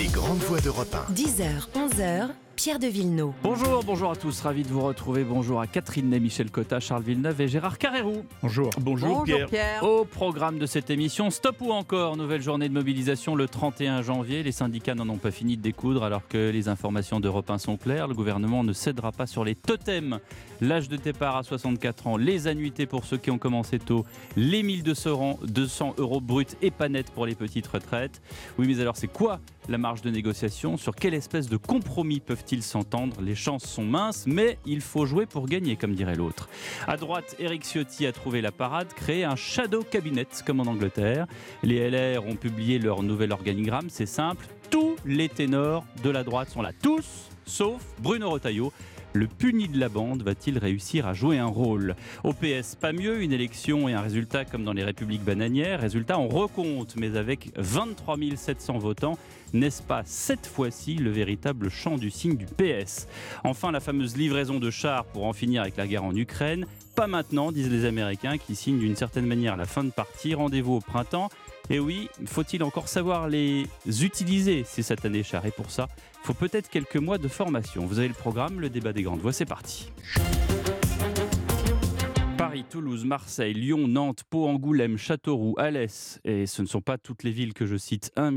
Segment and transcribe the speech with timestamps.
[0.00, 1.12] Les grandes voix d'Europe 1.
[1.12, 2.28] 10h, 11h,
[2.62, 3.32] Pierre de Villeneuve.
[3.42, 5.24] Bonjour, bonjour à tous, ravi de vous retrouver.
[5.24, 8.22] Bonjour à Catherine Ney, Michel Cotta, Charles Villeneuve et Gérard Carrérou.
[8.42, 8.68] Bonjour.
[8.78, 9.82] Bonjour, Pierre.
[9.82, 14.42] Au programme de cette émission, stop ou encore Nouvelle journée de mobilisation le 31 janvier.
[14.42, 17.78] Les syndicats n'en ont pas fini de découdre alors que les informations d'Europe 1 sont
[17.78, 18.08] claires.
[18.08, 20.18] Le gouvernement ne cédera pas sur les totems.
[20.60, 24.04] L'âge de départ à 64 ans, les annuités pour ceux qui ont commencé tôt,
[24.36, 28.20] les 1200 200 euros bruts et pas net pour les petites retraites.
[28.58, 29.40] Oui, mais alors c'est quoi
[29.70, 30.76] la marge de négociation?
[30.76, 33.20] Sur quelle espèce de compromis peuvent-ils s'entendre?
[33.20, 36.48] Les chances sont minces, mais il faut jouer pour gagner, comme dirait l'autre.
[36.86, 41.26] À droite, Eric Ciotti a trouvé la parade, créé un shadow cabinet, comme en Angleterre.
[41.62, 44.46] Les LR ont publié leur nouvel organigramme, c'est simple.
[44.70, 48.72] Tous les ténors de la droite sont là, tous, sauf Bruno Retailleau.
[49.12, 53.22] Le puni de la bande va-t-il réussir à jouer un rôle Au PS, pas mieux,
[53.22, 55.80] une élection et un résultat comme dans les républiques bananières.
[55.80, 59.18] Résultat, on recompte, mais avec 23 700 votants.
[59.52, 63.08] N'est-ce pas cette fois-ci le véritable champ du signe du PS
[63.42, 66.66] Enfin, la fameuse livraison de chars pour en finir avec la guerre en Ukraine.
[66.94, 70.34] Pas maintenant, disent les Américains, qui signent d'une certaine manière la fin de partie.
[70.34, 71.30] Rendez-vous au printemps.
[71.72, 75.86] Et oui, faut-il encore savoir les utiliser, ces satanés chars Et pour ça,
[76.20, 77.86] il faut peut-être quelques mois de formation.
[77.86, 79.92] Vous avez le programme, le débat des grandes voix, c'est parti.
[82.36, 87.22] Paris, Toulouse, Marseille, Lyon, Nantes, Pau, Angoulême, Châteauroux, Alès, et ce ne sont pas toutes
[87.22, 88.32] les villes que je cite, 1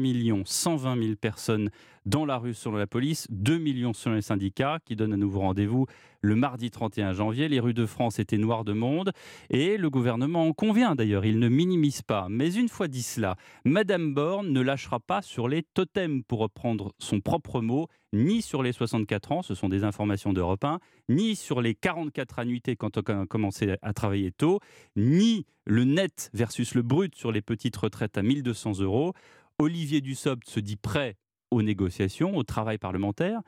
[0.46, 1.72] 120 000 personnes
[2.06, 5.40] dans la rue selon la police, 2 millions selon les syndicats, qui donnent à nouveau
[5.40, 5.88] rendez-vous
[6.24, 7.48] le mardi 31 janvier.
[7.48, 9.12] Les rues de France étaient noires de monde,
[9.50, 12.28] et le gouvernement en convient d'ailleurs, il ne minimise pas.
[12.30, 13.36] Mais une fois dit cela,
[13.66, 18.64] Madame Borne ne lâchera pas sur les totems, pour reprendre son propre mot, ni sur
[18.64, 20.80] les 64 ans, ce sont des informations d'Europe 1,
[21.10, 24.60] ni sur les 44 annuités quand on a commencé à travailler tôt,
[24.96, 29.14] ni le net versus le brut sur les petites retraites à 1200 euros.
[29.60, 31.18] Olivier Dussopt se dit prêt
[31.52, 33.42] aux négociations, au travail parlementaire,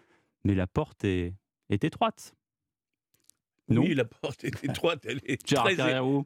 [0.43, 1.33] mais la porte est,
[1.69, 2.33] est étroite.
[3.67, 5.75] Non oui, la porte est étroite, elle est, très,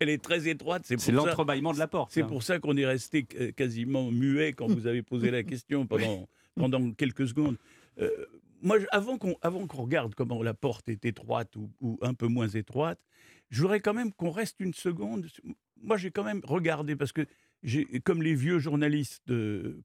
[0.02, 0.84] elle est très étroite.
[0.86, 2.12] C'est l'entrebâillement de la porte.
[2.12, 6.28] C'est pour ça qu'on est resté quasiment muet quand vous avez posé la question pendant,
[6.56, 7.58] pendant quelques secondes.
[8.00, 8.10] Euh,
[8.62, 12.50] moi, avant qu'on qu'on regarde comment la porte est étroite ou, ou un peu moins
[12.50, 13.00] étroite,
[13.50, 15.28] je voudrais quand même qu'on reste une seconde.
[15.82, 17.26] Moi, j'ai quand même regardé parce que
[18.04, 19.32] comme les vieux journalistes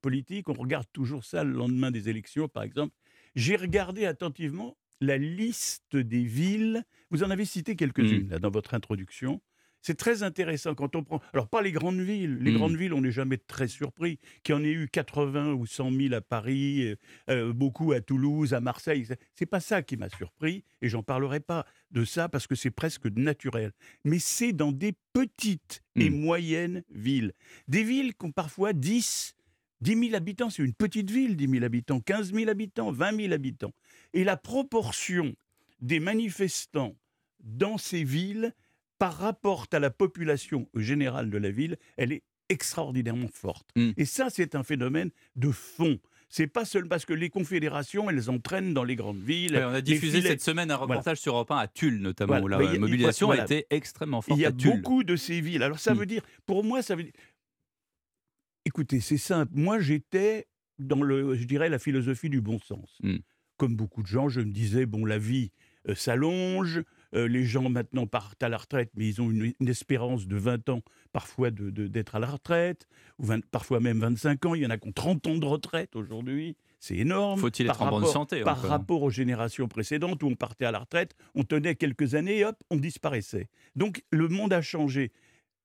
[0.00, 2.94] politiques, on regarde toujours ça le lendemain des élections, par exemple.
[3.34, 6.84] J'ai regardé attentivement la liste des villes.
[7.10, 8.38] Vous en avez cité quelques-unes mmh.
[8.38, 9.40] dans votre introduction.
[9.84, 11.20] C'est très intéressant quand on prend.
[11.34, 12.38] Alors, pas les grandes villes.
[12.40, 12.56] Les mmh.
[12.56, 14.18] grandes villes, on n'est jamais très surpris.
[14.42, 16.96] Qu'il y en ait eu 80 ou 100 000 à Paris, euh,
[17.28, 19.06] euh, beaucoup à Toulouse, à Marseille.
[19.34, 20.64] C'est pas ça qui m'a surpris.
[20.80, 23.72] Et j'en parlerai pas de ça parce que c'est presque naturel.
[24.04, 26.18] Mais c'est dans des petites et mmh.
[26.18, 27.34] moyennes villes.
[27.68, 29.36] Des villes qui ont parfois 10,
[29.82, 30.48] 10 000 habitants.
[30.48, 32.00] C'est une petite ville, 10 000 habitants.
[32.00, 33.74] 15 000 habitants, 20 000 habitants.
[34.14, 35.34] Et la proportion
[35.80, 36.96] des manifestants
[37.40, 38.54] dans ces villes
[38.98, 43.68] par rapport à la population générale de la ville, elle est extraordinairement forte.
[43.76, 43.90] Hmm.
[43.96, 45.98] Et ça, c'est un phénomène de fond.
[46.28, 49.56] C'est pas seul parce que les confédérations, elles entraînent dans les grandes villes.
[49.56, 52.58] on a diffusé cette semaine un reportage sur Europe 1 à Tulle, notamment, où la
[52.58, 54.38] mobilisation a été extrêmement forte.
[54.38, 55.62] Il y a beaucoup de ces villes.
[55.62, 55.98] Alors ça hmm.
[55.98, 57.12] veut dire, pour moi, ça veut dire.
[58.64, 59.52] Écoutez, c'est simple.
[59.54, 60.46] Moi, j'étais
[60.78, 62.98] dans le, je dirais, la philosophie du bon sens.
[63.02, 63.18] Hmm.
[63.64, 65.50] Comme beaucoup de gens, je me disais, bon, la vie
[65.88, 66.82] euh, s'allonge,
[67.14, 70.68] euh, les gens maintenant partent à la retraite, mais ils ont une, espérance de 20
[70.68, 70.82] ans
[71.14, 72.86] parfois d'être de, à la retraite,
[73.18, 74.54] ou parfois même 25 ans.
[74.54, 76.58] Il y en a qui ont 30 ans de retraite aujourd'hui.
[76.78, 77.40] C'est énorme.
[77.40, 80.80] Faut-il être en bonne santé Par rapport aux générations précédentes où on partait à la
[80.80, 83.48] retraite, on tenait quelques années et hop, on disparaissait.
[83.76, 85.10] Donc le monde a changé.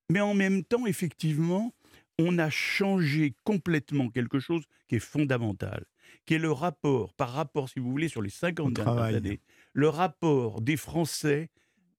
[0.09, 1.73] Mais en même temps, effectivement,
[2.19, 5.85] on a changé complètement quelque chose qui est fondamental,
[6.25, 9.39] qui est le rapport, par rapport, si vous voulez, sur les 50 dernières années,
[9.73, 11.49] le rapport des Français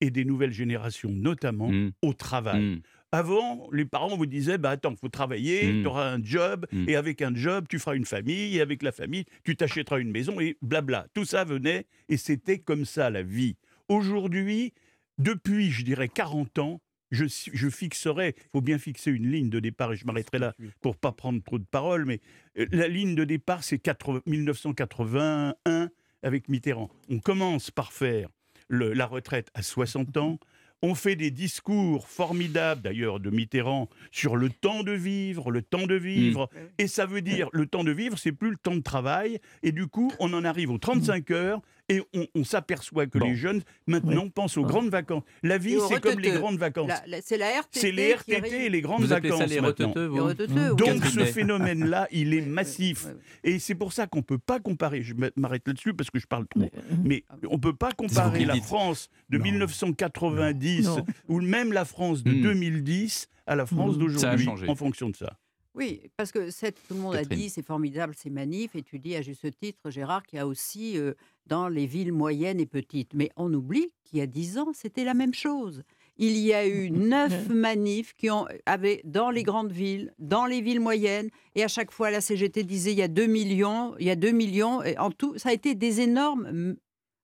[0.00, 1.92] et des nouvelles générations, notamment mmh.
[2.02, 2.60] au travail.
[2.60, 2.82] Mmh.
[3.12, 5.82] Avant, les parents vous disaient bah attends, faut travailler, mmh.
[5.82, 8.92] tu auras un job, et avec un job, tu feras une famille, et avec la
[8.92, 11.06] famille, tu t'achèteras une maison, et blabla.
[11.12, 13.56] Tout ça venait, et c'était comme ça la vie.
[13.88, 14.72] Aujourd'hui,
[15.18, 16.80] depuis, je dirais, 40 ans,
[17.10, 20.54] je, je fixerai, il faut bien fixer une ligne de départ, et je m'arrêterai là
[20.80, 22.20] pour pas prendre trop de paroles, mais
[22.58, 23.80] euh, la ligne de départ, c'est
[24.26, 25.90] 1981
[26.22, 26.90] avec Mitterrand.
[27.08, 28.28] On commence par faire
[28.68, 30.38] la retraite à 60 ans.
[30.82, 35.86] On fait des discours formidables, d'ailleurs, de Mitterrand sur le temps de vivre, le temps
[35.86, 36.48] de vivre.
[36.52, 36.58] Mmh.
[36.78, 39.40] Et ça veut dire, le temps de vivre, c'est plus le temps de travail.
[39.62, 41.60] Et du coup, on en arrive aux 35 heures
[41.90, 43.26] Et on, on s'aperçoit que Bon.
[43.26, 45.24] les jeunes, maintenant, pensent aux grandes vacances.
[45.42, 46.90] La vie, c'est comme les grandes vacances.
[47.22, 47.78] C'est la RTT.
[47.80, 49.88] C'est les RTT et les grandes Vous vacances ça les maintenant.
[49.88, 50.76] reteteux, vous Les reteteux, oui.
[50.76, 53.08] Donc ce phénomène-là, il est massif.
[53.44, 56.26] Et c'est pour ça qu'on ne peut pas comparer, je m'arrête là-dessus parce que je
[56.26, 56.70] parle trop,
[57.04, 58.54] mais on ne peut pas comparer la.
[58.60, 59.44] France de Non.
[59.44, 61.04] 1990 Non.
[61.28, 62.42] ou même la France de Hmm.
[62.42, 65.36] 2010 à la France d'aujourd'hui en fonction de ça.
[65.74, 68.98] Oui, parce que cette- tout le monde a dit c'est formidable ces manifs, et tu
[68.98, 71.14] dis à juste titre, Gérard, qu'il y a aussi euh,
[71.50, 73.12] dans les villes moyennes et petites.
[73.12, 75.82] Mais on oublie qu'il y a dix ans, c'était la même chose.
[76.16, 80.60] Il y a eu neuf manifs qui ont avaient dans les grandes villes, dans les
[80.62, 84.06] villes moyennes, et à chaque fois la CGT disait il y a 2 millions, il
[84.06, 86.76] y a 2 millions, et en tout, ça a été des énormes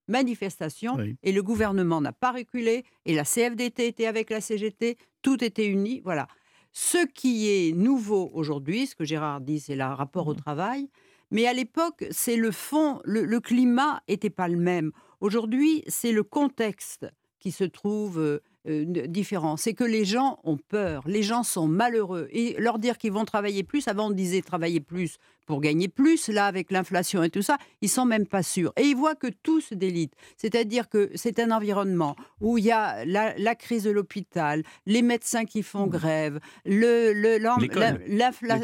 [0.09, 1.17] manifestations, Oui.
[1.23, 5.67] et le gouvernement n'a pas reculé, et la CFDT était avec la CGT, tout était
[5.67, 6.27] uni, voilà.
[6.73, 10.89] Ce qui est nouveau aujourd'hui, ce que Gérard dit, c'est le rapport au travail.
[11.31, 14.93] Mais à l'époque, c'est le fond, le, climat n'était pas le même.
[15.21, 17.07] Aujourd'hui, c'est le contexte
[17.41, 19.57] qui se trouve euh, euh, différent.
[19.57, 22.29] C'est que les gens ont peur, les gens sont malheureux.
[22.31, 26.29] Et leur dire qu'ils vont travailler plus, avant on disait travailler plus pour gagner plus,
[26.29, 28.73] là avec l'inflation et tout ça, ils sont même pas sûrs.
[28.77, 30.13] Et ils voient que tout se délite.
[30.37, 35.03] C'est-à-dire que c'est un environnement où il y a la, la crise de l'hôpital, les
[35.03, 38.03] médecins qui font grève, le, le- l'en- L'école.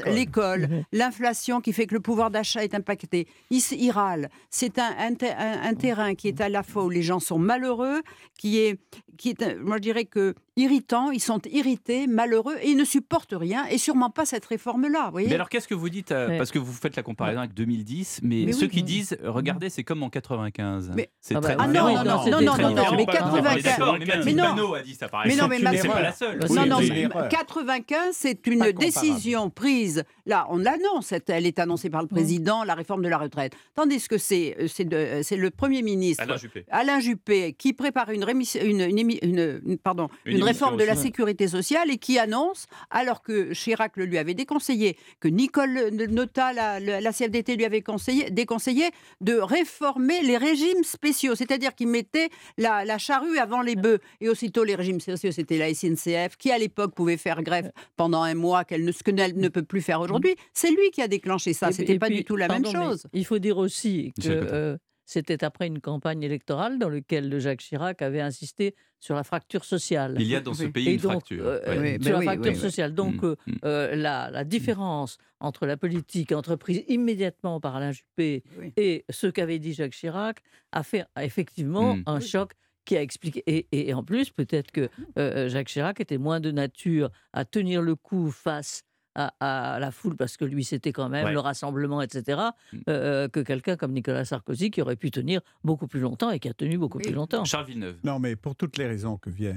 [0.06, 3.26] l'école, l'inflation qui fait que le pouvoir d'achat est impacté.
[3.50, 4.28] Ils, râlent.
[4.50, 8.02] C'est un- un terrain qui est à la fois où les gens sont malheureux,
[8.38, 8.78] qui est,
[9.18, 13.32] qui est moi je dirais que irritant, ils sont irrités, malheureux, et ils ne supportent
[13.34, 15.06] rien, et sûrement pas cette réforme-là.
[15.06, 16.36] vous voyez Mais alors qu'est-ce que vous dites euh, Ouais.
[16.38, 18.68] Parce que vous faites la comparaison avec 2010, mais, Mais ceux oui.
[18.70, 20.92] qui disent euh, regardez, c'est comme en 95.
[20.94, 21.88] Mais- C'est Ah très bah, Ah différent.
[21.88, 23.62] non, non, non, non, non, très non, mais On est 95.
[23.62, 24.42] d'accord, mais non.
[24.44, 26.38] Panot a dit ça par Mais non, mais ma- c'est pas la seule.
[26.50, 27.28] Non, non, c'est mais l'erreur.
[27.28, 30.04] 95, c'est une décision prise.
[30.26, 33.54] Là, on l'annonce, elle est annoncée par le président, la réforme de la retraite.
[33.74, 36.64] Tandis que c'est euh, c'est le Premier ministre, Alain Juppé.
[36.70, 40.76] Alain Juppé, qui prépare une, rémission- une émi- une- une- pardon, Une une, émission réforme
[40.76, 45.28] de la sécurité sociale et qui annonce, alors que Chirac le lui avait déconseillé, que
[45.28, 48.90] Nicole Nota, la, CFDT, lui avait conseillé, déconseillé
[49.20, 51.34] de réformer les régimes spéciaux.
[51.34, 52.28] C'est-à-dire qu'il mettait
[52.58, 53.98] la, la charrue avant les bœufs.
[54.20, 58.22] Et aussitôt, les régimes spéciaux, c'était la SNCF, qui à l'époque pouvait faire grève pendant
[58.22, 60.34] un mois, qu'elle ne, ce qu'elle ne peut plus faire aujourd'hui.
[60.52, 61.72] C'est lui qui a déclenché ça.
[61.72, 63.06] C'était pas puis, du tout la pardon, même chose.
[63.12, 64.76] Il faut dire aussi que euh,
[65.12, 69.64] c'était après une campagne électorale dans laquelle le Jacques Chirac avait insisté sur la fracture
[69.64, 70.16] sociale.
[70.18, 71.44] Il y a dans ce pays Et une donc, fracture.
[71.46, 71.96] euh, ouais.
[71.98, 72.60] Oui, sur la oui, fracture oui, oui.
[72.60, 72.94] sociale.
[72.94, 78.42] Donc, Mm, euh, euh, la, la différence entre la politique entreprise immédiatement par Alain Juppé
[78.58, 78.72] Oui.
[78.76, 80.38] et ce qu'avait dit Jacques Chirac
[80.72, 82.02] a fait effectivement Mm.
[82.06, 82.52] un choc
[82.84, 83.42] qui a expliqué.
[83.46, 84.88] Et, et en plus, peut-être que
[85.18, 88.82] euh, Jacques Chirac était moins de nature à tenir le coup face
[89.14, 91.32] à, à la foule, parce que lui, c'était quand même Ouais.
[91.32, 92.40] le rassemblement, etc.,
[92.72, 92.78] Mm.
[92.88, 96.48] euh, que quelqu'un comme Nicolas Sarkozy qui aurait pu tenir beaucoup plus longtemps et qui
[96.48, 97.04] a tenu beaucoup Oui.
[97.04, 97.44] plus longtemps.
[97.44, 97.96] Charles Villeneuve.
[98.04, 99.56] Non, mais pour toutes les raisons que vient,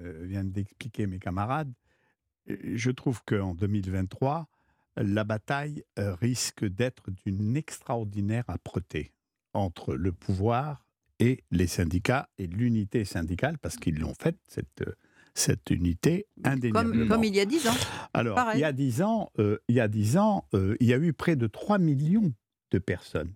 [0.00, 1.72] euh, viennent d'expliquer mes camarades,
[2.50, 4.48] euh, je trouve qu'en 2023,
[4.96, 9.12] la bataille euh, risque d'être d'une extraordinaire âpreté
[9.52, 10.86] entre le pouvoir
[11.20, 14.92] et les syndicats et l'unité syndicale, parce qu'ils l'ont faite, cette, euh,
[15.34, 16.98] cette unité indéniablement.
[17.00, 17.74] Comme, comme il y a 10 ans.
[18.12, 18.58] Alors, pareil.
[18.58, 20.98] il y a dix ans, euh, il y a dix ans, euh, il y a
[20.98, 22.32] eu près de 3 millions
[22.70, 23.32] de personnes.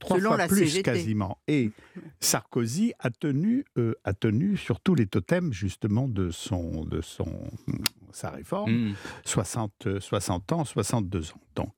[0.00, 0.82] Trois Selon fois la plus CGT.
[0.82, 1.38] quasiment.
[1.48, 1.70] Et
[2.20, 7.50] Sarkozy a tenu, euh, a tenu sur tous les totems justement de son, de son,
[8.12, 8.90] sa réforme.
[8.90, 8.94] Mm.
[9.24, 11.40] 60, euh, 60 ans, 62 ans.
[11.56, 11.72] Donc,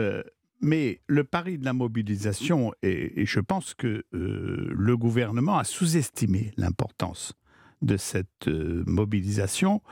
[0.00, 0.22] Euh,
[0.60, 5.64] mais le pari de la mobilisation, et, et je pense que euh, le gouvernement a
[5.64, 7.34] sous-estimé l'importance
[7.82, 9.82] de cette euh, mobilisation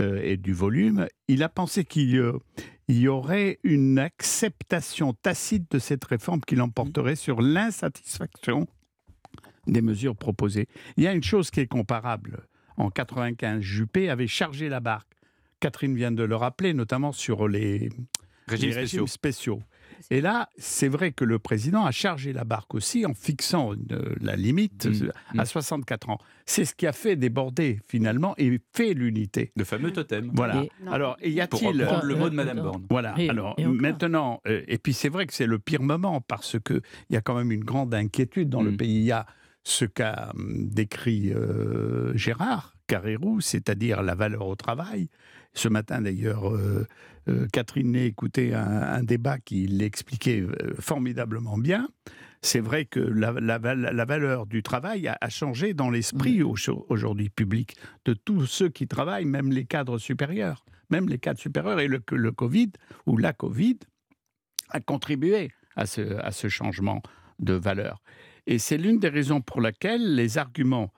[0.00, 1.06] euh, et du volume.
[1.28, 2.40] Il a pensé qu'il
[2.88, 8.66] y, aurait une acceptation tacite de cette réforme qui l'emporterait sur l'insatisfaction
[9.66, 10.66] des mesures proposées.
[10.96, 12.46] Il y a une chose qui est comparable.
[12.76, 15.08] En 95, Juppé avait chargé la barque.
[15.60, 17.90] Catherine vient de le rappeler, notamment sur les,
[18.46, 19.02] Régime les spéciaux.
[19.02, 19.62] régimes spéciaux.
[20.10, 23.86] Et là, c'est vrai que le président a chargé la barque aussi en fixant une-
[24.20, 25.04] la limite Mm.
[25.06, 26.18] euh, à 64 ans.
[26.46, 29.52] C'est ce qui a fait déborder finalement et fait l'unité.
[29.56, 30.30] Le fameux totem.
[30.34, 30.62] Voilà.
[30.64, 30.70] Et-.
[30.90, 32.60] Alors, y Pour a-t-il reprendre le Euh, mot de Madame.
[32.62, 32.86] Borne.
[32.90, 33.14] voilà.
[33.18, 36.56] Et- Alors et maintenant, euh, et puis c'est vrai que c'est le pire moment parce
[36.58, 38.76] que il y a quand même une grande inquiétude dans le Mm.
[38.76, 38.96] pays.
[38.98, 39.26] Il y a
[39.64, 45.08] ce qu'a hum, décrit euh, Gérard Carrérou, c'est-à-dire la valeur au travail.
[45.54, 46.86] Ce matin d'ailleurs, euh,
[47.28, 50.46] euh, Catherine Ney écoutait un, un débat qui l'expliquait
[50.78, 51.88] formidablement bien.
[52.40, 56.42] C'est vrai que la, la val- la valeur du travail a, a changé dans l'esprit
[56.42, 56.54] au-
[56.88, 61.80] aujourd'hui public de tous ceux qui travaillent, même les cadres supérieurs même les cadres supérieurs,
[61.80, 62.72] et le, le Covid,
[63.04, 63.78] ou la Covid,
[64.70, 67.02] a contribué à ce, à ce changement
[67.40, 68.00] de valeur.
[68.50, 70.90] Et c'est l'une des raisons pour lesquelles les arguments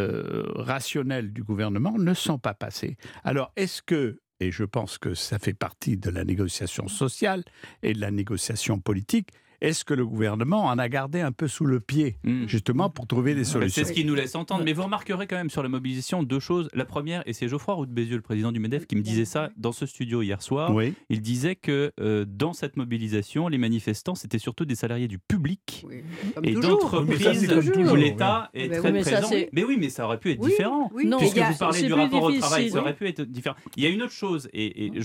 [0.00, 2.96] euh, rationnels du gouvernement ne sont pas passés.
[3.22, 7.44] Alors, est-ce que, et je pense que ça fait partie de la négociation sociale
[7.84, 11.64] et de la négociation politique, est-ce que le gouvernement en a gardé un peu sous
[11.66, 12.46] le pied, Mm.
[12.46, 14.64] justement pour trouver des Bah, solutions C'est ce qui nous laisse entendre.
[14.64, 16.68] Mais vous remarquerez quand même sur la mobilisation deux choses.
[16.74, 19.24] La première, et c'est Geoffroy Roux de Bézieux, le président du MEDEF, qui me disait
[19.24, 20.74] ça dans ce studio hier soir.
[20.74, 20.94] Oui.
[21.10, 25.84] Il disait que euh, dans cette mobilisation, les manifestants, c'était surtout des salariés du public
[25.88, 26.02] Oui,
[26.34, 27.50] comme et d'entreprises
[27.90, 29.46] où l'État est Mais très oui, mais ça, présent.
[29.52, 30.90] mais oui, mais ça aurait pu être Oui, différent.
[30.94, 31.06] oui.
[31.06, 33.56] Non, Puisque a- vous parlez du rapport au travail, ça aurait pu être différent.
[33.76, 35.02] Il y a une autre chose, et, et je,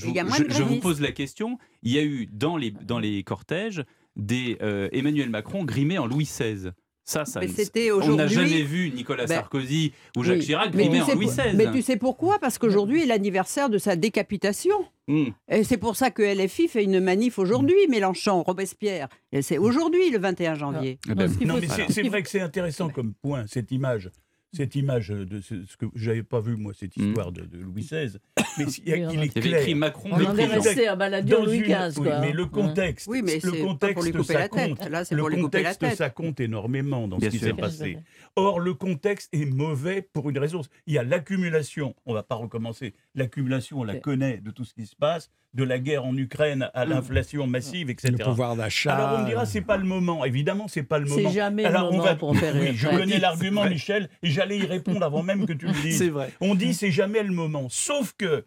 [0.50, 1.58] je- vous pose la question.
[1.84, 3.84] Il y a eu dans les, dans les cortèges
[4.15, 6.72] des euh, Emmanuel Macron grimé en Louis XVI.
[7.03, 10.46] Ça, ça Mais on n'a jamais vu Nicolas Ben, Sarkozy ou Jacques Oui.
[10.46, 11.56] Chirac tu, en Louis XVI.
[11.56, 12.38] mais tu sais pourquoi?
[12.39, 14.86] Parce qu'aujourd'hui est l'anniversaire de sa décapitation.
[15.08, 15.30] Hmm.
[15.50, 19.10] Et c'est pour ça que LFI fait une manif aujourd'hui, Mélenchon, Robespierre.
[19.32, 21.00] Et c'est aujourd'hui, le 21 janvier.
[21.10, 24.10] Eh ben, Non, mais c'est vrai que c'est intéressant comme point, cette image.
[24.53, 27.08] Cette image de ce, ce que j'avais pas vu, moi, cette Mm.
[27.08, 28.17] histoire de, de Louis XVI.
[28.58, 29.75] Mais il, Oui, est avait écrit clair.
[29.77, 30.10] Macron.
[30.12, 32.00] On en est resté à balader Louis une- XV.
[32.01, 34.70] oui, mais le contexte, Oui, mais le pour contexte, lui couper ça la tête.
[34.77, 34.89] compte.
[34.89, 35.98] Là, Le pour lui couper la contexte, tête.
[35.98, 37.98] ça compte énormément dans Bien ce qui s'est passé.
[38.36, 40.62] Or, le contexte est mauvais pour une raison.
[40.86, 44.63] Il y a l'accumulation, on ne va pas recommencer, l'accumulation, on la connaît de tout
[44.65, 48.13] ce qui se passe, de la guerre en Ukraine à l'inflation massive, etc.
[48.18, 48.96] Le pouvoir d'achat.
[48.96, 50.24] Alors on me dira, c'est pas le moment.
[50.24, 51.30] Évidemment, c'est pas le C'est moment.
[51.32, 53.70] jamais Alors, le on moment va- pour faire Oui, je connais l'argument, C'est.
[53.70, 55.98] Michel, et j'allais y répondre avant même que tu le dises.
[55.98, 56.32] C'est vrai.
[56.39, 57.68] On dit c'est jamais le moment.
[57.70, 58.46] Sauf que,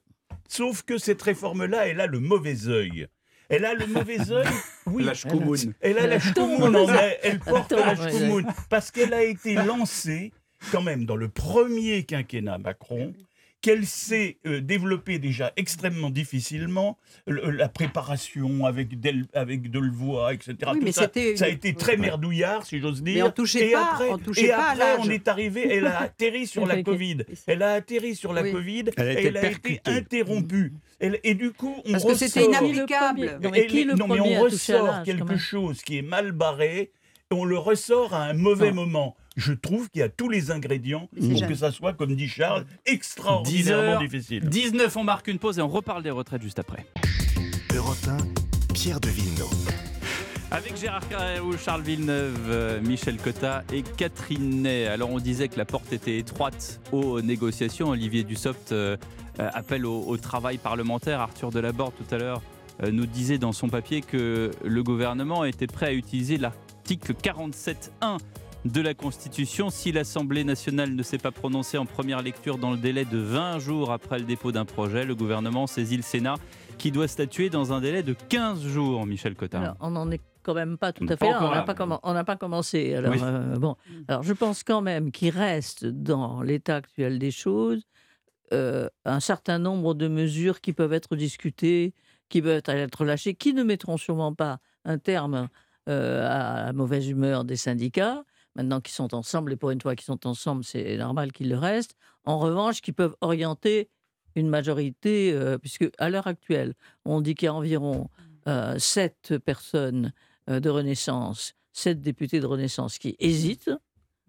[0.48, 3.06] sauf que cette réforme-là, elle a le mauvais œil.
[3.50, 4.46] Elle a le mauvais œil.
[4.86, 5.04] Oui.
[5.04, 5.12] La.
[5.82, 7.18] Elle a la elle.
[7.22, 8.44] Elle porte la Shkumun.
[8.70, 10.32] Parce qu'elle a été lancée,
[10.72, 13.12] quand même, dans le premier quinquennat Macron,
[13.64, 20.54] qu'elle s'est euh, développée déjà extrêmement difficilement, le- la préparation avec, Del, avec Delevoye, etc.
[20.66, 21.04] Oui, tout mais ça,
[21.44, 23.14] a été très merdouillard, si j'ose dire.
[23.14, 25.98] Mais on touchait et pas- après, on touchait et après, on est arrivé, elle a
[26.02, 27.18] atterri sur la Covid.
[27.46, 28.52] Elle a atterri sur la Oui.
[28.52, 30.74] Covid Elle a et été elle a été interrompue.
[31.00, 33.38] Elle- et du coup, on Parce que c'était ressort- inapplicable.
[33.42, 36.02] Non, mais et qui les- le non, mais premier on ressort quelque chose qui est
[36.02, 36.90] mal barré,
[37.30, 38.84] et on le ressort à un mauvais Non.
[38.84, 39.16] moment.
[39.36, 42.64] Je trouve qu'il y a tous les ingrédients pour que ça soit, comme dit Charles,
[42.86, 44.48] extraordinairement 10 difficile.
[44.48, 46.86] 19, on marque une pause et on reparle des retraites juste après.
[47.74, 49.70] Europe 1, Pierre de Villeneuve.
[50.52, 54.86] Avec Gérard Carrérou, Charles Villeneuve, euh, Michel Cotta et Catherine Ney.
[54.86, 57.88] Alors on disait que la porte était étroite aux négociations.
[57.88, 58.96] Olivier Dussopt euh,
[59.40, 61.18] euh, appelle au, au travail parlementaire.
[61.18, 62.42] Arthur Delaborde tout à l'heure
[62.82, 68.18] euh, nous disait dans son papier que le gouvernement était prêt à utiliser l'article 47.1
[68.64, 72.78] de la Constitution si l'Assemblée nationale ne s'est pas prononcée en première lecture dans le
[72.78, 75.04] délai de 20 jours après le dépôt d'un projet.
[75.04, 76.36] Le gouvernement saisit le Sénat
[76.78, 79.60] qui doit statuer dans un délai de 15 jours, Michel Cotta.
[79.60, 81.40] Alors, on n'en est quand même pas tout à fait là.
[81.42, 81.50] On
[82.14, 82.94] n'a pas, commencé.
[82.94, 83.18] Alors, Oui.
[83.22, 83.76] euh, bon.
[84.08, 87.86] Alors, je pense quand même qu'il reste dans l'état actuel des choses
[88.52, 91.94] euh, un certain nombre de mesures qui peuvent être discutées,
[92.28, 95.48] qui peuvent être lâchées, qui ne mettront sûrement pas un terme
[95.88, 98.24] euh, à la mauvaise humeur des syndicats.
[98.56, 101.58] Maintenant qu'ils sont ensemble, et pour une fois qu'ils sont ensemble, c'est normal qu'ils le
[101.58, 101.96] restent.
[102.24, 103.90] En revanche, qui peuvent orienter
[104.36, 108.10] une majorité, euh, puisque à l'heure actuelle, on dit qu'il y a environ
[108.48, 110.12] euh, sept personnes
[110.50, 113.70] euh, de Renaissance, sept députés de Renaissance qui hésitent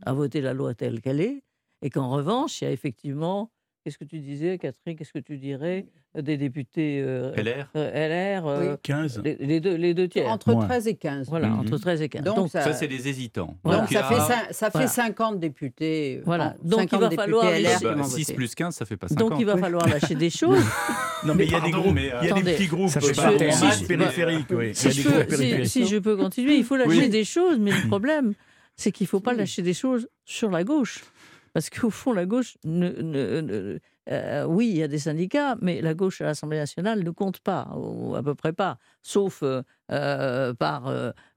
[0.06, 1.44] à voter la loi telle qu'elle est,
[1.82, 3.52] et qu'en revanche, il y a effectivement,
[3.86, 5.86] qu'est-ce que tu disais, Catherine, qu'est-ce que tu dirais,
[6.18, 9.22] euh, des députés euh, LR euh, LR, euh, 15.
[9.24, 10.28] les, les deux, les deux tiers.
[10.28, 10.66] Entre Ouais.
[10.66, 11.30] 13 et 15.
[11.30, 11.60] Voilà, Mhm.
[11.60, 12.24] entre 13 et 15.
[12.24, 13.56] Donc, Donc, ça, Ça, c'est les hésitants.
[13.64, 13.82] Voilà.
[13.82, 14.88] donc ça a- fait, cin- ça fait Voilà.
[14.88, 16.22] 50 députés.
[16.26, 16.56] Voilà.
[16.64, 18.34] Donc, il 50 va falloir LR Bah, vont 6 voter.
[18.34, 19.30] plus 15, ça fait pas 50.
[19.30, 20.64] donc il va falloir lâcher des choses.
[21.24, 22.90] Non, mais il y a des groupes, mais, euh, il y a des petits groupes
[22.90, 24.48] Ça fait euh, pas masse Si- périphériques.
[24.50, 24.74] oui.
[24.74, 25.68] Si des je, peux, si- périphériques.
[25.70, 27.10] si je peux continuer, il faut lâcher Oui.
[27.10, 28.34] des choses, mais le problème,
[28.76, 31.04] c'est qu'il ne faut pas lâcher des choses sur la gauche.
[31.56, 33.80] Parce qu'au fond, la gauche, euh,
[34.46, 37.72] oui, il y a des syndicats, mais la gauche à l'Assemblée nationale ne compte pas,
[37.78, 40.92] ou à peu près pas, sauf euh, euh, par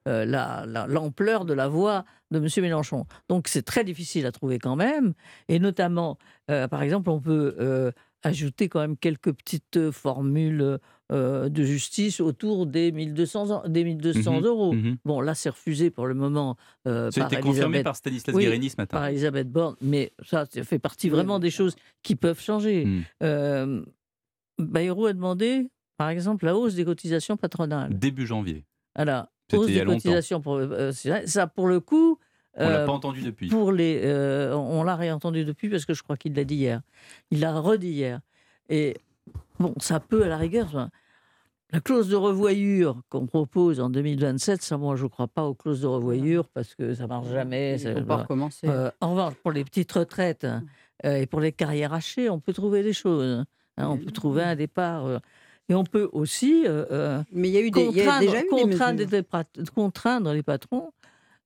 [0.05, 2.47] la- la- l'ampleur de la voix de M.
[2.61, 3.05] Mélenchon.
[3.29, 5.13] Donc c'est très difficile à trouver quand même,
[5.47, 10.79] et notamment, par exemple, on peut ajouter quand même quelques petites formules
[11.11, 14.73] euh, de justice autour des 1200, en- des 1200 Mhm, euros.
[14.73, 14.97] mhm.
[15.05, 16.55] Bon, là, c'est refusé pour le moment
[16.87, 18.97] euh, Ça a confirmé par Stanislas Oui, Guérini ce matin.
[18.97, 22.85] par Elisabeth Borne, mais ça, ça fait partie vraiment des choses qui peuvent changer.
[22.85, 23.01] Mm.
[23.23, 23.81] Euh,
[24.59, 27.97] Bayrou a demandé, par exemple, la hausse des cotisations patronales.
[27.97, 28.65] Début janvier.
[28.95, 32.19] Alors, hausse des cotisations, pour, euh, ça, pour le coup,
[32.55, 33.47] On l'a pas entendu depuis.
[33.47, 36.81] pour les, euh, on l'a réentendu depuis parce que je crois qu'il l'a dit hier.
[37.31, 38.19] Il l'a redit hier.
[38.69, 38.97] Et
[39.59, 40.89] bon, ça peut à la rigueur.
[41.71, 45.53] La clause de revoyure qu'on propose en 2027, ça, moi, je ne crois pas aux
[45.53, 47.77] clauses de revoyure parce que ça ne marche jamais.
[47.77, 48.67] Ça- faut pas recommencer.
[48.67, 50.63] Euh, en revanche, pour les petites retraites hein,
[51.05, 53.23] euh, et pour les carrières hachées, on peut trouver des choses.
[53.77, 53.87] hein.
[53.87, 55.05] on peut trouver un départ.
[55.05, 55.19] euh,
[55.69, 58.19] et on peut aussi euh, Mais il y a eu des, il y a contraindre,
[58.25, 60.91] déjà eu des contraindre les pat- contraindre les patrons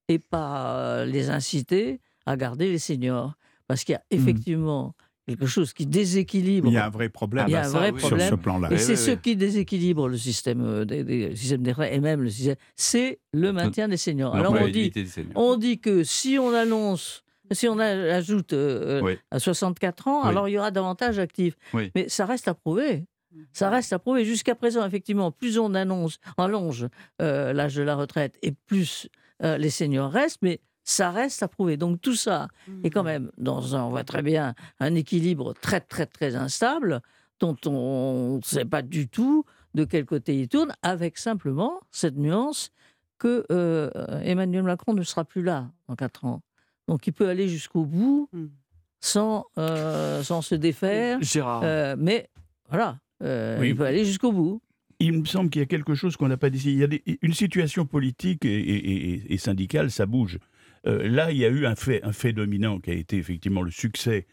[0.08, 3.34] et pas les inciter à garder les seniors.
[3.68, 4.96] Parce qu'il y a effectivement
[5.28, 6.68] quelque chose qui déséquilibre.
[6.68, 8.00] Il y a un vrai problème Il y a bah un ça, vrai oui.
[8.00, 8.30] sur problème.
[8.30, 8.68] ce plan-là.
[8.72, 9.18] Et Oui, c'est oui, ce oui.
[9.22, 12.56] qui déséquilibre le système euh, des, des- le système des retraites et même le système,
[12.76, 14.36] c'est le maintien des seniors.
[14.36, 14.92] Alors on dit,
[15.36, 19.18] on dit que si on annonce, si on ajoute euh, Oui.
[19.32, 20.30] à 64 ans, Oui.
[20.30, 21.56] alors il y aura davantage actifs.
[21.74, 21.92] Oui.
[21.96, 23.06] Mais ça reste à prouver.
[23.52, 24.26] Ça reste à prouver.
[24.26, 26.88] Jusqu'à présent, effectivement, plus on annonce, allonge
[27.22, 29.08] euh, l'âge de la retraite et plus
[29.44, 31.78] euh, les seniors restent, mais ça reste à prouver.
[31.78, 32.48] Donc tout ça
[32.84, 37.02] est quand même dans un, on voit très bien, un équilibre très très très instable
[37.40, 42.16] dont on ne sait pas du tout de quel côté il tourne, avec simplement cette
[42.18, 42.72] nuance
[43.18, 43.90] que euh,
[44.24, 46.42] Emmanuel Macron ne sera plus là dans quatre ans.
[46.88, 48.46] Donc il peut aller jusqu'au bout Mm.
[49.02, 51.62] sans, euh, sans se défaire, Gérard.
[51.64, 52.30] euh, mais
[52.70, 53.70] voilà, euh, Oui.
[53.70, 54.62] il peut aller jusqu'au bout.
[55.00, 56.62] Il me semble qu'il y a quelque chose qu'on n'a pas dit.
[56.66, 60.38] Il y a des- une situation politique et, et- et- et syndicale, ça bouge.
[60.86, 63.62] Euh, là, il y a eu un fait, un fait dominant qui a été effectivement
[63.62, 64.26] le succès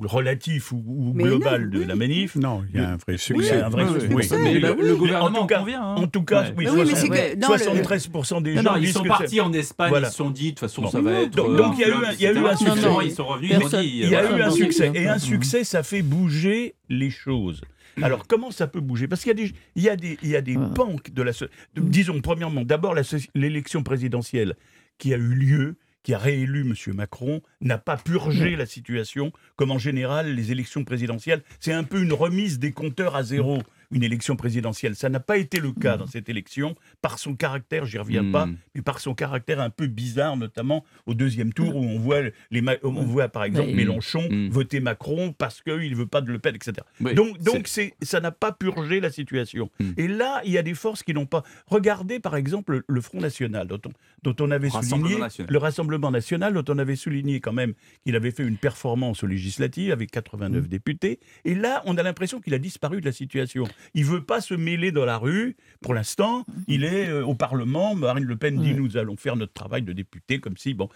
[0.00, 1.84] relatif ou, global non, de oui.
[1.86, 2.34] la manif.
[2.36, 3.60] Non, il y a un vrai succès.
[3.60, 4.26] un vrai oui.
[4.42, 5.82] mais bah le, le En gouvernement tout cas- convient.
[5.82, 5.94] hein.
[5.96, 6.54] En tout cas, Ouais.
[6.56, 8.92] oui, Mais oui, mais 60 c'est que dans le- 73% des Non, gens non, ils
[8.92, 10.08] sont partis en Espagne, Voilà.
[10.08, 10.88] ils se sont dit, de toute façon, Bon.
[10.90, 11.30] ça va être.
[11.36, 12.46] Donc- euh, donc il y a eu un- il y a eu etc.
[12.50, 12.74] un succès.
[12.76, 13.88] Finalement, ils sont revenus, ils ont Personne- dit.
[13.88, 14.38] Il y a voilà.
[14.38, 14.88] eu un succès.
[14.88, 17.60] non, Et un succès, ça fait bouger les choses.
[18.00, 19.08] Alors, comment ça peut bouger?
[19.08, 20.66] Parce qu'il y a des, il y a des, il y a des Ouais.
[20.74, 21.32] pans de la...
[21.76, 22.94] disons, premièrement, d'abord,
[23.34, 24.54] l'élection présidentielle
[24.98, 26.94] qui a eu lieu, qui a réélu M.
[26.94, 31.42] Macron, n'a pas purgé la situation, comme en général, les élections présidentielles.
[31.60, 33.58] C'est un peu une remise des compteurs à zéro,
[33.90, 34.94] une élection présidentielle.
[34.96, 38.32] Ça n'a pas été le cas dans cette élection, par son caractère, j'y reviens Hmm.
[38.32, 42.20] pas, mais par son caractère un peu bizarre, notamment au deuxième tour, où on voit,
[42.50, 43.70] les, ma- on voit par exemple.
[43.72, 44.48] Mélenchon Mm.
[44.50, 46.72] voter Macron parce qu'il ne veut pas de Le Pen, etc.
[47.00, 49.70] Oui, donc donc c'est, ça n'a pas purgé la situation.
[49.80, 49.90] Mm.
[49.96, 51.42] Et là, il y a des forces qui n'ont pas.
[51.66, 53.90] Regardez par exemple le, Front National, dont on,
[54.32, 55.18] dont on avait souligné.
[55.18, 55.52] national.
[55.52, 57.74] Le Rassemblement National, dont on avait souligné quand même
[58.04, 60.68] qu'il avait fait une performance aux législatives avec 89 Mm.
[60.68, 61.20] députés.
[61.44, 63.64] Et là, on a l'impression qu'il a disparu de la situation.
[63.94, 65.56] Il veut pas se mêler dans la rue.
[65.80, 67.94] Pour l'instant, il est euh, au Parlement.
[67.94, 70.88] Marine Le Pen dit nous allons faire notre travail de député, comme si, bon.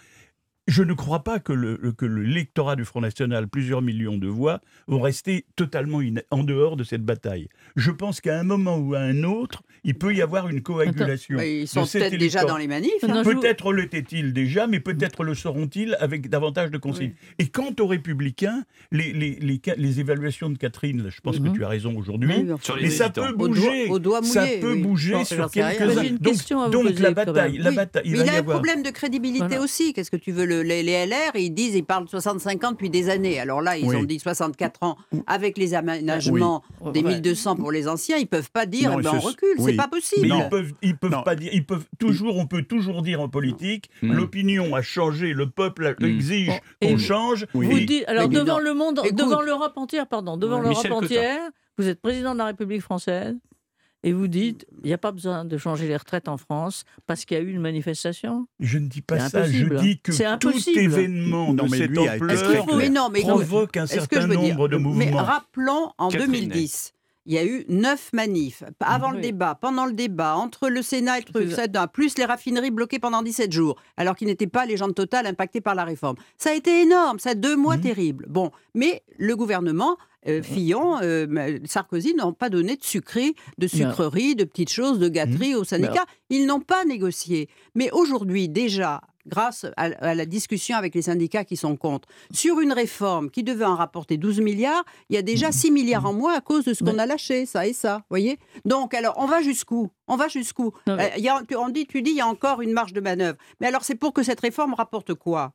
[0.67, 4.27] Je ne crois pas que le, que le lectorat du Front National, plusieurs millions de
[4.27, 5.99] voix, vont rester totalement
[6.31, 7.49] en dehors de cette bataille.
[7.75, 11.37] Je pense qu'à un moment ou à un autre, il peut y avoir une coagulation.
[11.41, 12.91] Ils sont peut-être déjà dans les manifs.
[13.03, 13.23] Hein.
[13.23, 17.13] vous- Peut-être l'étaient-ils déjà, mais peut-être le seront-ils avec davantage de consignes.
[17.39, 19.37] Et quant aux républicains, les, les,
[19.77, 21.51] les, évaluations de Catherine, là, je pense Mhm.
[21.51, 23.89] que tu as raison aujourd'hui, Oui, mais mais ça peut Au doigt- bouger.
[23.89, 24.81] au doigt ça peut oui.
[24.81, 26.03] bouger sur quelques-uns.
[26.21, 27.75] Donc, donc poser, la bataille, la Oui.
[27.75, 28.57] bataille, il il y a un avoir.
[28.59, 29.61] problème de crédibilité Voilà.
[29.61, 29.91] aussi.
[29.93, 32.71] Qu'est-ce que tu veux le- les, les LR, ils disent, ils parlent de 65 ans
[32.71, 33.39] depuis des années.
[33.39, 33.95] Alors là, ils Oui.
[33.95, 36.91] ont dit 64 ans avec les aménagements Oui.
[36.91, 37.15] des Ouais.
[37.15, 38.17] 1200 pour les anciens.
[38.17, 39.55] Ils peuvent pas dire, Non, eh ben, on se- recule.
[39.59, 39.71] oui.
[39.71, 40.27] C'est pas possible.
[40.27, 41.23] Ils peuvent, ils peuvent Non.
[41.23, 44.13] pas dire, ils peuvent toujours, on peut toujours dire en politique, Mm.
[44.13, 46.05] l'opinion a changé, le peuple Mm.
[46.05, 46.47] exige
[46.81, 47.45] Bon, qu'on change.
[47.53, 47.65] Oui.
[47.67, 48.63] Vous et- dites, alors Mais devant non.
[48.63, 49.17] le monde, Écoute.
[49.17, 50.69] devant l'Europe entière, pardon, devant Ouais.
[50.69, 51.39] l'Europe entière,
[51.77, 53.35] vous êtes président de la République française
[54.03, 57.25] et vous dites, il n'y a pas besoin de changer les retraites en France parce
[57.25, 58.47] qu'il y a eu une manifestation?
[58.59, 61.97] Je ne dis pas ça, je dis que C'est tout événement Non, de mais cette
[61.97, 64.83] ampleur faut- mais non, mais mais- provoque un certain je veux dire nombre de Mais
[64.83, 65.23] mouvements.
[65.23, 66.31] rappelons, en Catherine.
[66.31, 66.93] 2010,
[67.25, 68.63] il y a eu neuf manifs.
[68.81, 72.25] Avant le débat, pendant le débat, entre le Sénat et le truc, ça, plus les
[72.25, 75.75] raffineries bloquées pendant 17 jours, alors qu'ils n'étaient pas les gens de Total impactés par
[75.75, 76.17] la réforme.
[76.37, 77.81] Ça a été énorme, ça a deux mois Mhm.
[77.83, 78.25] terribles.
[78.29, 84.35] Bon, mais le gouvernement, euh, Fillon, euh, Sarkozy n'ont pas donné de sucreries, de sucreries,
[84.35, 86.05] de petites choses, de gâteries aux syndicats.
[86.29, 87.49] Ils n'ont pas négocié.
[87.75, 92.59] Mais aujourd'hui, déjà, grâce à, à la discussion avec les syndicats qui sont contre, sur
[92.59, 96.13] une réforme qui devait en rapporter 12 milliards, il y a déjà 6 milliards en
[96.13, 98.37] moins à cause de ce qu'on a lâché, ça et ça, voyez.
[98.65, 99.89] Donc, alors, on va jusqu'où?
[100.07, 100.71] On va jusqu'où?
[100.89, 101.09] Euh,
[101.57, 103.37] on dit, Tu dis, il y a encore une marge de manœuvre.
[103.59, 105.53] Mais alors, c'est pour que cette réforme rapporte quoi?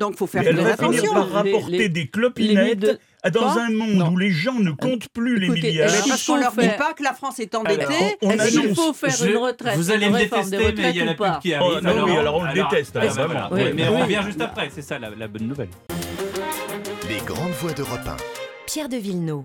[0.00, 1.12] Donc, il faut faire très va attention.
[1.12, 2.98] par Les- rapporter les- des clopinettes de-
[3.30, 4.08] dans Quoi un monde Non.
[4.08, 5.90] où les gens ne comptent plus les Écoutez, milliards.
[5.92, 7.84] Parce qu'on faut leur dit faire- pas que la France est endettée.
[7.84, 10.56] Alors, on Est-ce qu'il annonce- faut faire Je- une retraite Vous allez une me détester,
[10.58, 11.84] mais il y a la pub qui Oh, arrive.
[11.84, 14.98] non, oui, alors on le déteste, alors, Oui, mais on revient juste après, c'est ça
[14.98, 15.68] la, la bonne nouvelle.
[17.08, 18.16] Les grandes voix d'Europe 1.
[18.66, 19.42] Pierre de Villeneuve.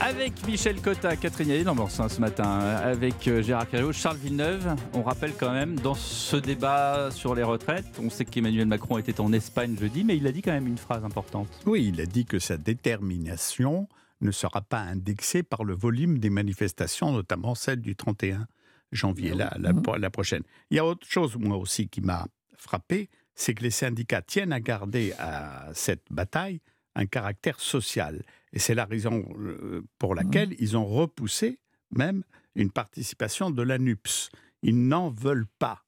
[0.00, 4.74] Avec Michel Cotta, Catherine Yael dans Morsin ce matin, avec euh, Gérard Carreau, Charles Villeneuve.
[4.92, 9.20] On rappelle quand même, dans ce débat sur les retraites, on sait qu'Emmanuel Macron était
[9.20, 11.48] en Espagne jeudi, mais il a dit quand même une phrase importante.
[11.64, 13.88] Oui, il a dit que sa détermination
[14.20, 18.46] ne sera pas indexé par le volume des manifestations, notamment celle du 31
[18.92, 19.82] janvier, la, la- Mhm.
[19.98, 20.42] la prochaine.
[20.70, 22.26] Il y a autre chose, moi aussi, qui m'a
[22.58, 26.60] frappé, c'est que les syndicats tiennent à garder à cette bataille
[26.94, 28.22] un caractère social.
[28.54, 31.58] Et c'est la raison euh, pour laquelle ils ont repoussé
[31.90, 32.22] même
[32.54, 34.30] une participation de l'ANUPS.
[34.62, 35.82] Ils n'en veulent pas.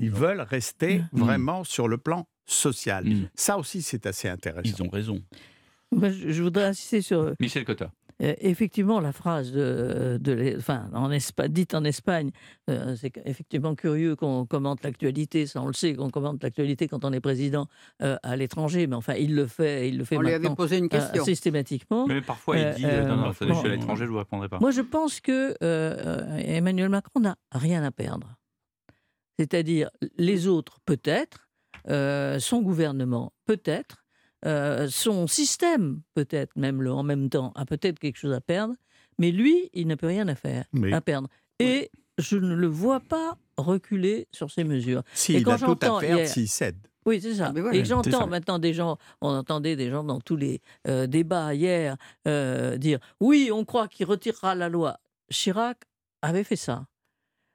[0.00, 1.18] Ils veulent rester Mm.
[1.20, 3.04] vraiment sur le plan social.
[3.04, 3.28] Mm.
[3.34, 4.62] Ça aussi, c'est assez intéressant.
[4.78, 5.20] Ils ont raison.
[5.90, 7.92] Moi, je, je voudrais insister sur Michel Cotta.
[8.20, 12.30] Euh, effectivement, la phrase de, de l'E- enfin, en Espa- dite en Espagne,
[12.68, 17.04] euh, c'est effectivement curieux qu'on commente l'actualité, ça on le sait, qu'on commente l'actualité quand
[17.04, 17.66] on est président
[18.02, 20.78] euh, à l'étranger, mais enfin, il le fait, il le fait On lui avait posé
[20.78, 21.24] une euh, question.
[21.24, 22.06] systématiquement.
[22.06, 24.48] Mais parfois, il dit euh, Non, non, je suis à l'étranger, je ne vous répondrai
[24.48, 24.58] pas.
[24.60, 25.54] Moi, je pense que
[26.44, 28.36] Emmanuel Macron n'a rien à perdre.
[29.38, 31.48] C'est-à-dire, les autres, peut-être,
[31.88, 34.01] euh, son gouvernement, peut-être,
[34.44, 38.74] euh, son système, peut-être, même le en même temps, a peut-être quelque chose à perdre,
[39.18, 41.28] mais lui, il n'a plus rien à faire, Mais à perdre.
[41.58, 45.02] Et je ne le vois pas reculer sur ces mesures.
[45.14, 46.76] si, et il quand a tout j'entends à perdre hier- s'il cède.
[47.04, 47.50] Oui, c'est ça.
[47.52, 47.76] Mais voilà.
[47.76, 47.84] et ça.
[47.90, 51.96] j'entends maintenant des gens, on entendait des gens dans tous les euh, débats hier
[52.28, 54.98] euh, dire oui, on croit qu'il retirera la loi.
[55.28, 55.78] Chirac
[56.22, 56.86] avait fait ça.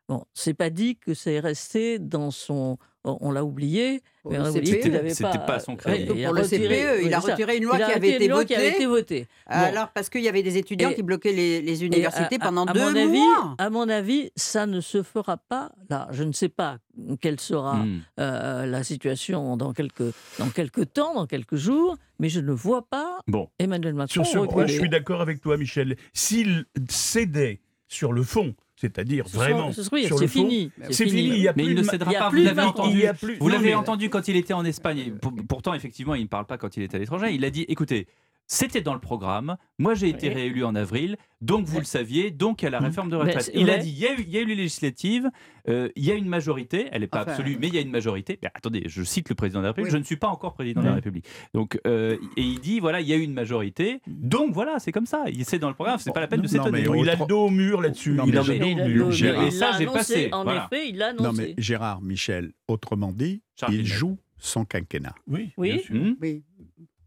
[0.10, 2.78] Bon, c'est pas dit que c'est resté dans son.
[3.22, 4.02] On l'a oublié.
[4.30, 6.12] Mais on a oublié qu'il avait C'était pas son crédit.
[6.16, 6.68] il a Pour le retiré-
[6.98, 8.56] CPE, il a retiré une loi Il a qui avait retiré été une loi qui
[8.56, 8.76] avait votée.
[8.76, 9.28] été votée.
[9.50, 9.56] Bon.
[9.56, 12.66] Alors, parce qu'il y avait des étudiants Et- qui bloquaient les, les universités à- pendant
[12.66, 13.56] à, à deux mon avis, mois.
[13.58, 16.08] À mon avis, ça ne se fera pas là.
[16.12, 16.80] Je ne sais pas
[17.22, 18.02] quelle sera Hmm.
[18.20, 22.86] euh, la situation dans quelques, dans quelques temps, dans quelques jours, mais je ne vois
[22.90, 25.96] pas Bon, Emmanuel Macron Sur ce, moi, je suis d'accord avec toi, Michel.
[26.14, 30.72] S'il cédait sur le fond, c'est-à-dire Ce vraiment ce sur c'est le fond, fini.
[30.92, 31.22] c'est fini.
[31.24, 33.04] Il y a mais plus il ne cédera pas, plus vous l'avez entendu.
[33.20, 35.14] Plus- Vous l'avez entendu quand il était en Espagne.
[35.50, 37.34] Pourtant, effectivement, il ne parle pas quand il est à l'étranger.
[37.34, 38.08] Il a dit écoutez,
[38.48, 39.58] c'était dans le programme.
[39.78, 40.34] Moi, j'ai été Oui.
[40.34, 41.18] réélu en avril.
[41.42, 42.32] Donc, vous le saviez.
[42.32, 42.86] Donc, il y a la Mmh.
[42.86, 43.52] réforme de retraite.
[43.54, 45.30] Il a dit il y a eu, il y a eu les législatives.
[45.70, 46.88] euh, il y a une majorité.
[46.94, 48.40] Elle n'est pas Enfin, absolue, mais il y a une majorité.
[48.42, 49.88] Mais attendez, je cite le président de la République.
[49.92, 49.92] Oui.
[49.92, 50.94] Je ne suis pas encore président de la.
[50.96, 51.26] République.
[51.54, 54.00] Donc, euh, et il dit voilà, il y a eu une majorité.
[54.08, 55.26] Donc, voilà, c'est comme ça.
[55.28, 56.00] Il- C'est dans le programme.
[56.00, 56.86] C'est pas la peine de Non, s'étonner.
[57.02, 58.12] il a le dos au mur là-dessus.
[58.14, 59.12] Non, il a le dos au mur.
[59.12, 59.44] Gérard.
[59.46, 60.70] Et ça, j'ai passé, En voilà.
[60.72, 61.54] effet, il l'a Non, annoncé.
[61.58, 65.16] mais Gérard, Michel, autrement dit, Charles il joue son quinquennat.
[65.28, 65.74] Oui, Oui.
[65.74, 65.96] bien sûr.
[65.96, 66.44] Hmm Oui,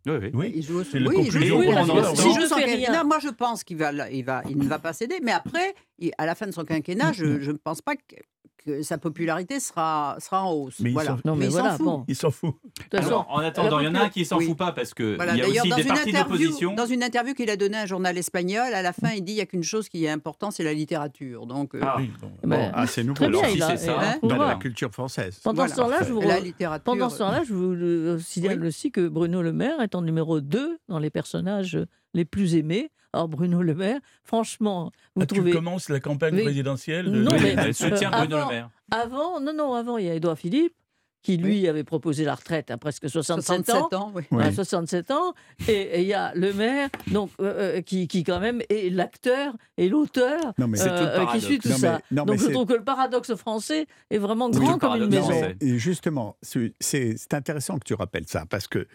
[0.06, 0.30] Oui, oui.
[0.34, 0.52] Oui.
[0.56, 3.04] il joue au- oui, il conclusion joue- Si je fais rien.
[3.04, 5.18] Moi, je pense qu'il va, il va, il ne va pas céder.
[5.22, 8.16] Mais après, il- à la fin de son quinquennat, je je ne pense pas que,
[8.62, 10.81] que sa popularité sera, sera en hausse.
[10.81, 11.16] Mais il voilà.
[11.25, 11.85] s'en- il s'en voilà, fout.
[11.87, 12.05] bon.
[12.09, 12.55] Il s'en fout.
[12.92, 14.46] Alors, en attendant, il y en a un qui s'en Oui.
[14.46, 16.75] fout pas parce que Voilà, il y a D'ailleurs, aussi dans, des une partis d'opposition.
[16.75, 19.33] dans une interview qu'il a donnée à un journal espagnol, à la fin, il dit
[19.33, 21.46] il n'y a qu'une chose qui est importante, c'est la littérature.
[21.46, 21.94] Donc, euh, Ah.
[21.99, 22.31] Oui, bon.
[22.44, 23.29] ben, Ah, c'est nouveau.
[23.29, 24.49] bien, alors, si c'est ça, hein, Dans voit.
[24.49, 25.40] la culture française.
[25.42, 25.73] Pendant Voilà.
[25.75, 26.85] ce temps-là, je vous la littérature.
[26.85, 30.40] Pendant ce temps-là, je vous le signale aussi que Bruno Le Maire est en numéro
[30.40, 31.79] 2 dans les personnages
[32.14, 32.90] les plus aimés.
[33.12, 35.51] Alors Bruno Le Maire, franchement, vous Ah, tu trouvez...
[35.51, 38.70] commences la campagne présidentielle de- Non, mais- elle soutient euh, Bruno avant- Le Maire.
[38.92, 40.75] Avant, non, non, avant, il y a Édouard Philippe,
[41.23, 44.07] qui lui avait proposé la retraite à presque 67, 67 ans.
[44.07, 44.23] ans, oui.
[44.31, 44.42] Oui.
[44.44, 45.35] à 67 ans,
[45.68, 48.88] et et il y a le maire, donc, euh, euh, qui, qui quand même est
[48.90, 52.01] l'acteur et l'auteur euh, qui suit tout Non, mais- ça.
[52.12, 55.33] non, donc je trouve que le paradoxe français est vraiment grand comme une maison.
[55.61, 56.37] Et justement,
[56.81, 58.87] c'est intéressant que tu rappelles ça, parce que,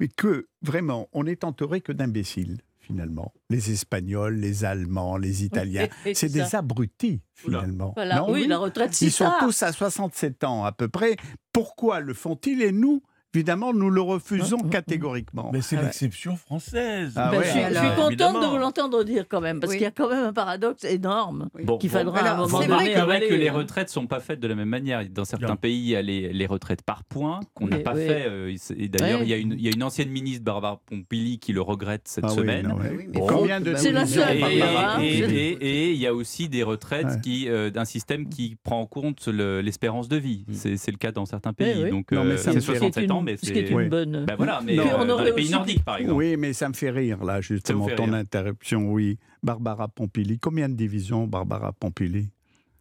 [0.00, 3.32] mais que vraiment, on est entouré que d'imbéciles, finalement.
[3.50, 5.88] Les Espagnols, les Allemands, les Italiens.
[6.04, 6.28] C'est ça.
[6.28, 7.92] des abrutis, finalement.
[7.94, 9.36] Voilà, Non, oui, la retraite, c'est Ils sont ça.
[9.40, 11.16] tous à 67 ans à peu près.
[11.52, 13.02] Pourquoi le font-ils Et nous,
[13.34, 14.70] évidemment, nous le refusons Hum, hum, hum.
[14.70, 15.50] catégoriquement.
[15.52, 15.84] Mais c'est Ah ouais.
[15.86, 17.12] l'exception française.
[17.16, 18.40] Ah Ben, ouais, je, suis, je suis contente évidemment.
[18.40, 19.78] de vous l'entendre dire quand même, parce Oui.
[19.78, 21.64] qu'il y a quand même un paradoxe énorme Oui.
[21.64, 21.98] Bon, qu'il bon.
[21.98, 23.52] faudra à un moment c'est vrai que les hein.
[23.52, 25.02] retraites sont pas faites de la même manière.
[25.10, 25.56] Dans certains Bien.
[25.56, 28.06] pays, il y a les, les retraites par points qu'on n'a pas oui.
[28.06, 28.24] fait.
[28.28, 29.26] euh, et d'ailleurs, Oui.
[29.26, 32.02] il, y a une, il y a une ancienne ministre, Barbara Pompili, qui le regrette
[32.06, 32.68] cette Ah oui, semaine.
[32.68, 32.90] non, ouais.
[32.96, 33.26] Oui, mais Bon.
[33.26, 34.98] Combien de C'est la seule, Et, hein.
[35.00, 39.26] et- il y a aussi des retraites qui, euh, d'un système qui prend en compte
[39.26, 40.44] le- l'espérance de vie.
[40.48, 40.52] Mm.
[40.76, 41.84] C'est le cas dans certains pays.
[41.84, 41.90] oui.
[41.90, 43.70] Donc, Non, mais euh, c'est fait- 67 ans, mais Ce qui est c'est.
[43.70, 43.88] une Oui.
[43.88, 44.24] bonne...
[44.26, 46.16] Ben voilà, mais Non, euh, on dans les pays aussi- nordiques, par exemple.
[46.18, 48.14] Oui, mais ça me fait rire, là, justement, ton rire.
[48.14, 49.18] interruption, oui.
[49.42, 50.38] Barbara Pompili.
[50.38, 52.28] Combien de divisions, Barbara Pompili?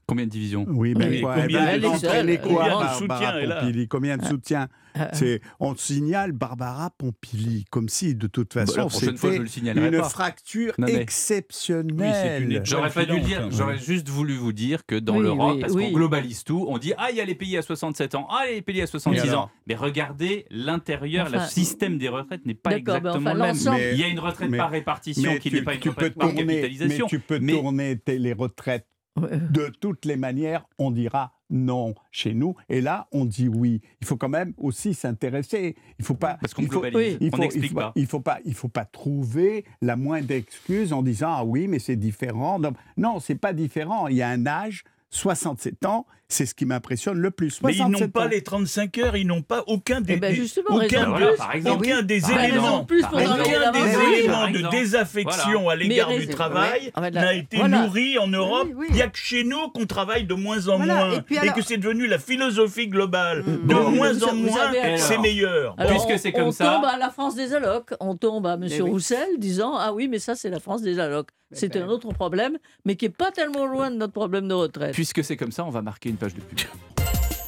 [0.07, 2.69] Combien de divisions Oui, ben Oui, quoi combien elle est entraîner seule, quoi, combien de
[2.69, 7.87] Barbara soutien elle a Pompili Combien de soutien Ah, C'est, on signale Barbara Pompili, comme
[7.87, 10.09] si de toute Bah, façon la prochaine fois, c'était je le signalerai une pas.
[10.09, 11.95] fracture Non, mais- exceptionnelle.
[11.97, 15.15] Oui, c'est une J'aurais pas dû le dire, j'aurais juste voulu vous dire que dans
[15.15, 15.85] Oui, l'Europe, oui, parce oui.
[15.85, 18.41] qu'on globalise tout, on dit ah il y a les pays à 67 ans, ah
[18.47, 19.31] il y a les pays à 66 Et ans.
[19.31, 23.55] alors Mais regardez l'intérieur, le système des retraites n'est pas mais exactement enfin, le même.
[23.71, 25.79] Mais- Il y a une retraite mais- par répartition mais qui tu, n'est pas une
[25.79, 27.07] tu peux retraite par tourner, mais capitalisation.
[27.07, 28.85] tu peux Mais- tourner les retraites.
[29.17, 32.55] De toutes les manières, on dira non chez nous.
[32.69, 33.81] Et là, on dit oui.
[33.99, 35.75] Il faut quand même aussi s'intéresser.
[35.99, 36.37] Il faut pas.
[36.39, 37.91] Parce qu'on il faut- on n'explique pas.
[37.95, 41.79] il faut pas, il faut pas trouver la moindre excuse en disant ah oui mais
[41.79, 42.57] c'est différent.
[42.57, 44.07] Non, non c'est pas différent.
[44.07, 47.59] Il y a un âge, 67 ans, c'est ce qui m'impressionne le plus.
[47.63, 50.29] Mais ils 67 n'ont pas les 35 heures, ils n'ont pas aucun des, Eh ben,
[50.31, 51.37] des- justement, aucun, raison de de- plus.
[51.37, 51.85] par exemple.
[51.85, 53.57] aucun des Par éléments, de plus pour Par travailler exemple.
[53.57, 53.91] aucun davantage.
[53.91, 54.75] des Oui, éléments par de exemple.
[54.75, 57.81] désaffection à l'égard du travail Ah, ben là, n'a été voilà.
[57.85, 58.67] nourri en Europe.
[58.67, 58.85] Oui, oui.
[58.89, 61.61] Il n'y a que chez nous qu'on travaille de moins en Voilà, moins et que
[61.61, 63.43] c'est devenu la philosophie globale.
[63.43, 63.67] Mm.
[63.67, 63.91] De Bon.
[63.91, 65.75] moins Vous- en vous moins, c'est meilleur.
[65.77, 68.45] Alors, Puisque on- c'est comme on ça- tombe à la France des allocs, on tombe
[68.47, 68.63] à M.
[68.69, 68.81] Oui.
[68.81, 71.29] Roussel disant Ah oui, mais ça, c'est la France des allocs.
[71.51, 74.47] Mais C'est ben- un autre problème, mais qui n'est pas tellement loin de notre problème
[74.47, 74.93] de retraite.
[74.93, 76.59] Puisque c'est comme ça, on va marquer une page de pub.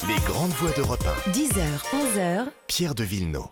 [0.08, 2.52] Les grandes voix d'Europe 10h, 11h, 1.
[2.66, 3.46] Pierre de Villeneuve.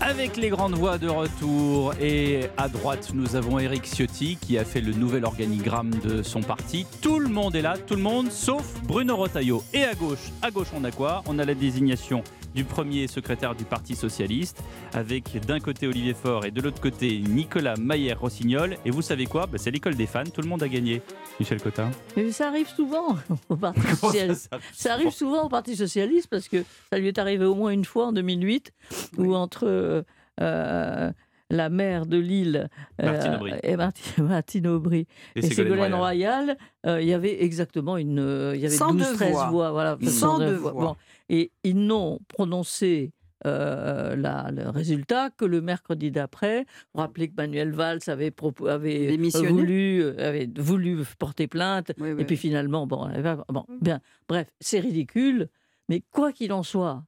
[0.00, 4.64] Avec les grandes voix de retour et à droite nous avons Eric Ciotti qui a
[4.64, 6.86] fait le nouvel organigramme de son parti.
[7.02, 9.64] Tout le monde est là, tout le monde sauf Bruno Retailleau.
[9.74, 11.24] Et à gauche, à gauche on a quoi?
[11.26, 12.22] On a la désignation
[12.56, 14.62] du premier secrétaire du Parti Socialiste
[14.94, 18.78] avec d'un côté Olivier Faure et de l'autre côté Nicolas Maillère-Rossignol.
[18.86, 19.46] Et vous savez quoi?
[19.46, 21.02] Bah, C'est l'école des fans, tout le monde a gagné.
[21.38, 21.90] Michel Cotin?
[22.16, 23.16] Mais ça arrive souvent
[23.50, 24.50] au Parti Socialiste.
[24.72, 25.44] Ça arrive souvent?
[25.44, 28.72] au Parti Socialiste parce que ça lui est arrivé au moins une fois en 2008
[29.18, 30.02] où entre euh,
[30.40, 31.12] euh,
[31.50, 32.68] la maire de Lille
[33.02, 33.52] euh, Martine Aubry.
[33.62, 36.56] et Marti- Martine Aubry Et et Ségolène Ségolène Royal.
[36.86, 39.48] Euh, il y avait exactement une, euh, il y avait 102 12-13 voix.
[39.50, 39.70] voix.
[39.72, 40.72] voilà, 102 voix.
[40.72, 40.96] Bon.
[41.28, 43.12] Et ils n'ont prononcé
[43.44, 46.64] euh, la- le résultat que le mercredi d'après.
[46.94, 48.32] Vous rappelez que Manuel Valls avait,
[48.66, 49.16] avait
[49.50, 51.92] voulu, euh, avait voulu porter plainte.
[51.98, 52.22] Oui, oui.
[52.22, 53.08] Et puis finalement, bon,
[53.50, 55.48] bon bien, bref, c'est ridicule.
[55.88, 57.04] Mais quoi qu'il en soit,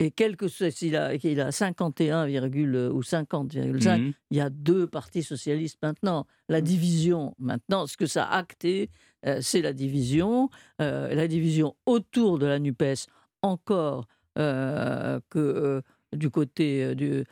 [0.00, 4.12] et quel que soit, s'il a, a 51, virgule- ou 50,5, Mhm.
[4.30, 6.26] il y a deux partis socialistes maintenant.
[6.48, 8.90] La division, maintenant, ce que ça a acté,
[9.26, 10.50] euh, c'est la division.
[10.82, 13.06] Euh, la division autour de la NUPES,
[13.42, 14.06] encore
[14.38, 15.80] euh, que euh,
[16.12, 17.24] du côté euh, du,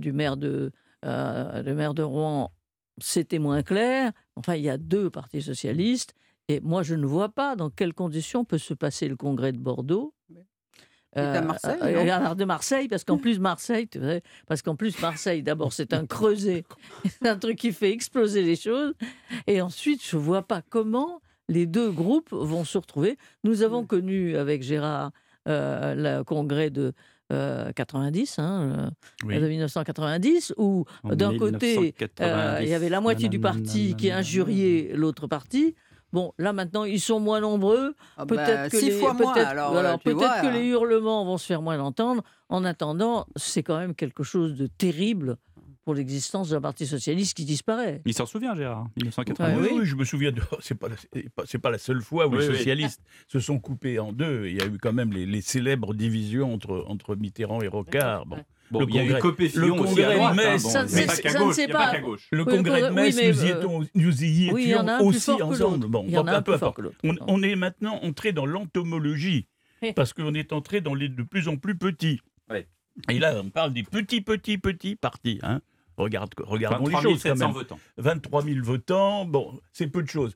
[0.00, 0.70] du maire de,
[1.02, 2.52] le maire de Rouen,
[2.98, 4.12] c'était moins clair.
[4.36, 6.14] Enfin, il y a deux partis socialistes.
[6.48, 9.58] Et moi, je ne vois pas dans quelles conditions peut se passer le congrès de
[9.58, 10.14] Bordeaux.
[11.14, 15.42] À Marseille, euh, de Marseille, parce qu'en plus Marseille, tu sais, parce qu'en plus Marseille,
[15.42, 16.64] d'abord c'est un creuset,
[17.04, 18.94] c'est un truc qui fait exploser les choses,
[19.46, 23.18] et ensuite je vois pas comment les deux groupes vont se retrouver.
[23.44, 25.12] Nous avons connu avec Gérard
[25.46, 26.92] le congrès de
[27.32, 28.90] euh, 90, hein,
[29.24, 29.36] Oui.
[29.36, 32.20] euh, de 1990, où d'un côté, 1990.
[32.20, 35.74] euh, il y avait la moitié du parti qui injuriait l'autre parti.
[36.12, 37.94] Bon, là maintenant, ils sont moins nombreux.
[38.18, 40.50] Ah bah, Peut-être que, six les, fois moins, peut-être- alors, euh, peut-être vois, que euh.
[40.52, 42.22] les hurlements vont se faire moins entendre.
[42.50, 45.38] En attendant, c'est quand même quelque chose de terrible
[45.84, 48.02] pour l'existence d'un parti socialiste qui disparaît.
[48.06, 49.54] Il s'en souvient Gérard, Oui, 1980.
[49.56, 49.78] oui, oui.
[49.80, 50.40] oui, je me souviens de.
[50.60, 50.96] C'est pas, la-
[51.46, 52.56] c'est pas, la seule fois où Oui, les oui.
[52.56, 54.46] socialistes se sont coupés en deux.
[54.46, 58.26] Il y a eu quand même les, les célèbres divisions entre, entre Mitterrand et Rocard.
[58.26, 58.36] Bon.
[58.70, 60.40] Bon, Le il y a eu congrès- Copé Fillon le aussi à congrès droite, de
[60.40, 60.64] hein, Metz.
[62.30, 64.70] Le Oui, congrès de Metz, oui, nous, y euh, étions, nous y étions Oui, il
[64.70, 65.88] y en a un plus aussi ensemble.
[65.88, 66.74] Bon, en un peu fort.
[67.04, 69.46] On, on est maintenant entré dans l'entomologie,
[69.94, 72.20] parce qu'on est entré dans les de plus en plus petits.
[72.48, 72.66] Ouais.
[73.10, 75.38] Et là, on parle des petits, petits, petits partis.
[75.42, 75.60] Hein.
[75.96, 77.54] Regarde, regardons les 23 choses quand 700 même.
[77.54, 77.78] votants.
[77.98, 80.34] 23 000 votants, bon, c'est peu de choses.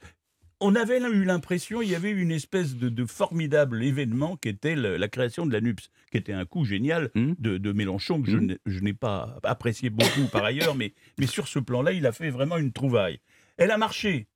[0.61, 4.75] On avait eu l'impression, il y avait une espèce de, de formidable événement qui était
[4.75, 7.37] le- la création de la NUPS, qui était un coup génial Mhm.
[7.39, 11.27] de, de Mélenchon, que je n'ai- je n'ai pas apprécié beaucoup par ailleurs, mais, mais
[11.27, 13.19] sur ce plan-là, il a fait vraiment une trouvaille.
[13.59, 14.29] Elle a marché.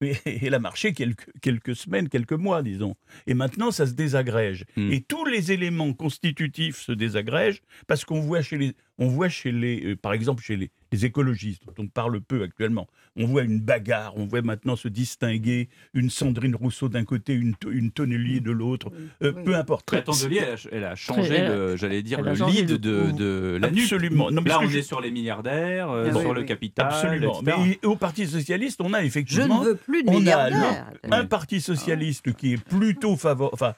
[0.00, 0.12] Mais
[0.42, 2.94] elle a marché quelques, quelques semaines, quelques mois, disons.
[3.26, 4.64] Et maintenant, ça se désagrège.
[4.76, 4.92] Mhm.
[4.92, 9.52] Et tous les éléments constitutifs se désagrègent parce qu'on voit chez les, on voit chez
[9.52, 13.42] les, euh, par exemple, chez les, les écologistes, dont on parle peu actuellement, on voit
[13.42, 18.40] une bagarre, on voit maintenant se distinguer une Sandrine Rousseau d'un côté, une, une Tonnelier
[18.40, 18.90] de l'autre,
[19.22, 19.44] Euh, Oui.
[19.44, 19.86] peu importe.
[19.86, 23.68] Très Tondelier, elle a, elle a changé, j'allais dire, le lead le- de, de la.
[23.68, 24.30] Absolument.
[24.30, 26.86] Non, mais Là, on je- est sur les milliardaires, euh, Ah sur oui, le capital,
[26.86, 27.40] Absolument.
[27.40, 27.56] etc.
[27.68, 30.90] Mais au Parti Socialiste, on a Je effectivement ne veux plus de on a milliardaires.
[31.10, 33.74] un parti socialiste qui est plutôt favorable, enfin,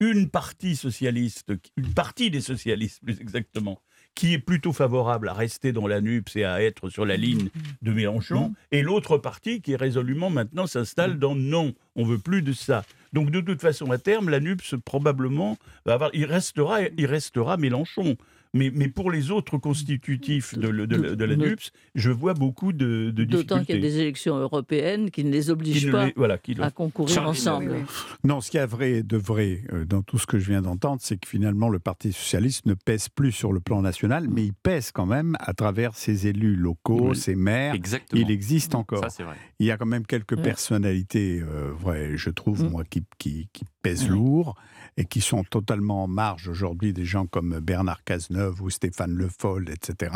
[0.00, 3.80] une partie socialiste, une partie des socialistes plus exactement,
[4.14, 7.48] qui est plutôt favorable à rester dans la NUPS et à être sur la ligne
[7.80, 12.52] de Mélenchon, et l'autre partie qui résolument maintenant s'installe dans non, on veut plus de
[12.52, 12.84] ça.
[13.12, 17.56] Donc de toute façon, à terme, la NUPS probablement va avoir, il restera, il restera
[17.56, 18.16] Mélenchon.
[18.54, 22.72] Mais, mais pour les autres constitutifs de, la- de la De- NUPS, je vois beaucoup
[22.74, 23.80] de, de D'autant qu'il y a difficultés.
[23.80, 27.70] des élections européennes qui ne les obligent pas les- voilà, qui le- à concourir ensemble.
[27.72, 27.84] Oui, oui.
[28.24, 30.60] Non, ce qu'il y a vrai, de vrai euh, dans tout ce que je viens
[30.60, 34.44] d'entendre, c'est que finalement le Parti socialiste ne pèse plus sur le plan national, mais
[34.44, 37.16] il pèse quand même à travers ses élus locaux, Oui.
[37.16, 37.74] ses maires.
[37.74, 38.20] Exactement.
[38.20, 39.00] Il existe encore.
[39.02, 39.36] Ça, c'est vrai.
[39.60, 40.42] Il y a quand même quelques Ouais.
[40.42, 42.68] personnalités, euh, vraies, je trouve, Mm.
[42.70, 44.56] moi, qui, qui, qui pèsent lourd
[44.96, 49.28] et qui sont totalement en marge aujourd'hui des gens comme Bernard Cazeneuve ou Stéphane Le
[49.28, 50.14] Foll, etc.,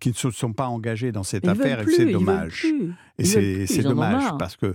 [0.00, 2.66] qui ne se sont pas engagés dans cette Ils affaire et c'est dommage.
[3.22, 4.74] Et c'est dommage parce que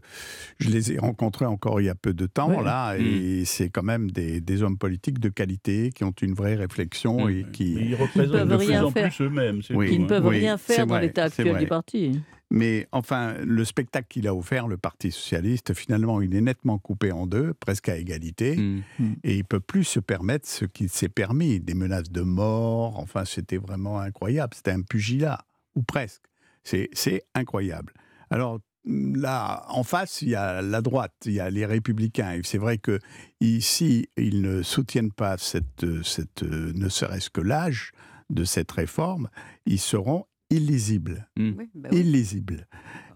[0.60, 2.64] je les ai rencontrés encore il y a peu de temps Ouais.
[2.64, 6.56] là et c'est quand même des, des hommes politiques de qualité qui ont une vraie
[6.56, 7.30] réflexion Mm.
[7.30, 7.76] et qui.
[7.76, 9.10] Mais ils représentent peuvent de rien plus en faire.
[9.10, 9.62] plus eux-mêmes.
[9.72, 9.90] Oui.
[9.92, 10.08] Ils ne hein.
[10.08, 12.22] peuvent Oui, rien faire dans l'état actuel du parti.
[12.50, 17.12] Mais enfin, le spectacle qu'il a offert, le Parti socialiste, finalement, il est nettement coupé
[17.12, 18.82] en deux, presque à égalité, Mm.
[19.26, 23.00] et il peut plus se permettre ce qu'il s'est permis, des menaces de mort.
[23.00, 24.54] Enfin, c'était vraiment incroyable.
[24.56, 25.40] C'était un pugilat,
[25.76, 26.22] ou presque.
[26.64, 27.94] C'est incroyable.
[28.30, 32.34] Alors là, en face, il y a la droite, il y a les républicains.
[32.34, 33.00] Et c'est vrai que
[33.42, 37.92] ici, ils ne soutiennent pas cette, cette, euh, ne serait-ce que l'âge
[38.30, 39.30] de cette réforme.
[39.66, 42.00] Ils seront illisibles Oui, bah oui.
[42.00, 42.68] illisible.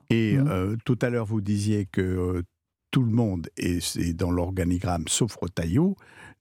[0.10, 0.47] Et Mhm.
[0.50, 2.41] euh, tout à l'heure, vous disiez que euh,
[2.92, 5.96] tout le monde est dans l'organigramme sauf Rotaillot.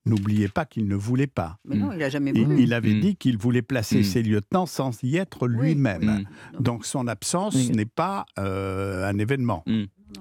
[0.05, 1.59] N'oubliez pas qu'il ne voulait pas.
[1.63, 2.59] Mais non, il n'a jamais voulu.
[2.63, 3.01] il avait Mhm.
[3.01, 4.03] dit qu'il voulait placer Mhm.
[4.03, 6.25] ses lieutenants sans y être lui-même.
[6.57, 6.61] Mm.
[6.63, 9.63] Donc son absence n'est pas euh, un événement.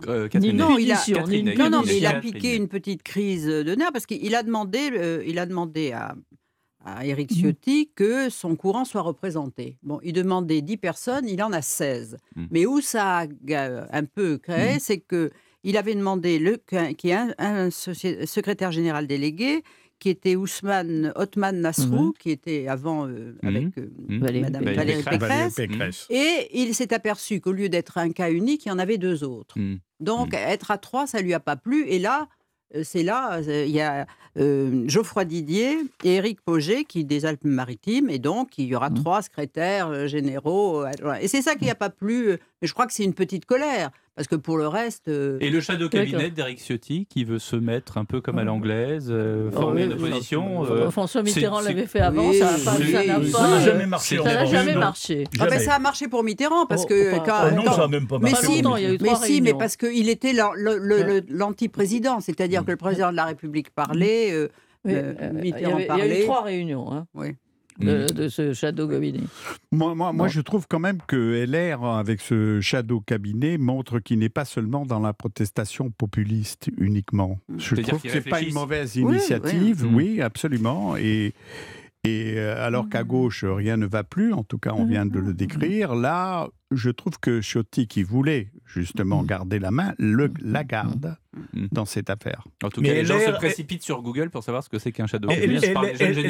[0.06, 3.74] Euh, Catherine non, il a- Catherine Non, mais il a piqué une petite crise de
[3.74, 6.14] nerfs parce qu'il a demandé, euh, il a demandé à,
[6.84, 9.78] à Éric Ciotti que son courant soit représenté.
[9.82, 12.18] Bon, il demandait 10 personnes, il en a 16.
[12.36, 12.44] Mm.
[12.50, 13.26] Mais où ça a
[13.92, 15.30] un peu créé, c'est que
[15.64, 19.62] il avait demandé qu'il y ait un, secrétaire général délégué
[19.98, 22.12] qui était Ousmane Othman Nasrou, Mhm.
[22.18, 23.48] qui était avant euh, Mhm.
[23.48, 24.18] avec euh, Mhm.
[24.20, 24.76] Valérie Madame Pécresse.
[24.78, 25.54] Valérie Valérie Pécresse.
[25.56, 26.06] Pécresse.
[26.08, 29.24] Et il s'est aperçu qu'au lieu d'être un cas unique, il y en avait deux
[29.24, 29.56] autres.
[30.00, 31.86] Donc, être à trois, ça lui a pas plu.
[31.86, 32.28] Et là,
[32.74, 34.06] euh, c'est là, il y a
[34.38, 39.20] euh, Geoffroy Didier et Éric Poget qui des Alpes-Maritimes, et donc il y aura trois
[39.22, 40.84] secrétaires généraux.
[41.20, 42.38] Et c'est ça qui n'a pas plu.
[42.62, 45.48] Mais je crois que c'est une petite colère, parce que pour le reste, euh, Et
[45.48, 46.00] le shadow D'accord.
[46.06, 49.86] cabinet d'Eric Ciotti qui veut se mettre un peu comme à l'anglaise, euh, Oh, former
[49.86, 50.60] oui, une opposition.
[50.60, 54.18] Enfin, euh, François Mitterrand l'avait fait avant, Oui, ça n'a pas, oui, jamais marché.
[54.18, 54.50] ça n'a France.
[54.50, 54.80] jamais Non.
[54.80, 55.24] marché.
[55.24, 55.58] ah ben, Jamais.
[55.64, 57.78] ça a marché pour Mitterrand, parce Oh, que pas- quand- pas- Ah non, quand- ça
[57.80, 58.46] n'a même pas Mais marché.
[58.46, 60.34] si, longtemps, il y a eu Mais trois si, mais parce qu'il était
[61.28, 64.48] l'anti-président, c'est-à-dire que le président de la République parlait, euh,
[64.84, 66.22] Oui, il, y Mitterrand avait- il y a eu parlait.
[66.24, 67.28] trois réunions hein, Oui.
[67.78, 69.20] De, de ce shadow cabinet.
[69.72, 74.18] Moi, moi, moi, je trouve quand même que LR, avec ce shadow cabinet, montre qu'il
[74.18, 77.38] n'est pas seulement dans la protestation populiste uniquement.
[77.56, 80.14] Je C'est-à-dire trouve que qu'ils c'est pas une mauvaise Oui, initiative, oui.
[80.14, 80.96] oui, absolument.
[80.96, 81.34] Et,
[82.04, 85.18] et euh, alors qu'à gauche, rien ne va plus, en tout cas, on vient de
[85.18, 90.64] le décrire, là, je trouve que Ciotti, qui voulait justement garder la main, le, la
[90.64, 91.16] garde
[91.52, 91.66] Mm.
[91.70, 92.42] dans cette affaire.
[92.64, 94.80] En tout Mais cas, les gens LR se précipitent sur Google pour savoir ce que
[94.80, 95.76] c'est qu'un shadow Et- et-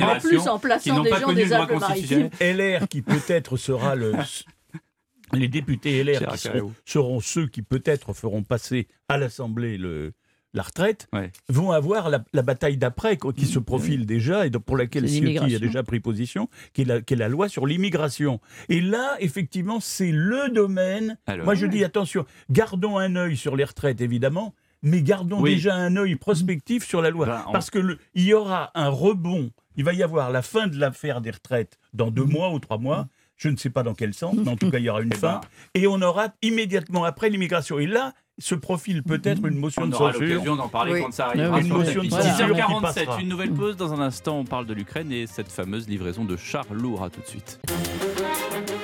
[0.03, 2.29] En plus, en plaçant des gens des Alpes-Maritimes.
[2.39, 4.13] LR qui peut-être sera le.
[5.33, 10.13] Les députés LR qui seront, seront ceux qui peut-être feront passer à l'Assemblée le,
[10.53, 11.31] la retraite, Ouais.
[11.49, 15.55] vont avoir la, la bataille d'après quoi, qui se profile déjà et pour laquelle Ciotti
[15.55, 18.41] a déjà pris position, qui est la, qui est la loi sur l'immigration.
[18.69, 21.17] Et là, effectivement, c'est le domaine.
[21.27, 25.55] Alors, Moi, je dis attention, gardons un œil sur les retraites, évidemment, mais gardons Oui.
[25.55, 27.27] déjà un œil prospectif sur la loi.
[27.27, 29.51] Ben, on- Parce que le- il y aura un rebond.
[29.77, 32.79] Il va y avoir la fin de l'affaire des retraites dans deux mois ou trois
[32.79, 33.09] mois.
[33.43, 35.13] Je ne sais pas dans quel sens, mais en tout cas, il y aura une
[35.15, 35.41] Eh fin.
[35.75, 37.79] ben, Et on aura immédiatement après l'immigration.
[37.79, 40.29] Et là, se profile peut-être une motion on de aura censure.
[40.29, 41.01] l'occasion d'en parler Oui.
[41.03, 41.59] quand ça arrivera.
[41.61, 43.21] Une motion de censure 6h47, qui passera.
[43.21, 43.77] une nouvelle pause.
[43.79, 47.03] Dans un instant, on parle de l'Ukraine et cette fameuse livraison de chars lourds.
[47.03, 47.61] À tout de suite.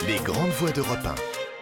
[0.07, 1.15] Les grandes voix d'Europe 1.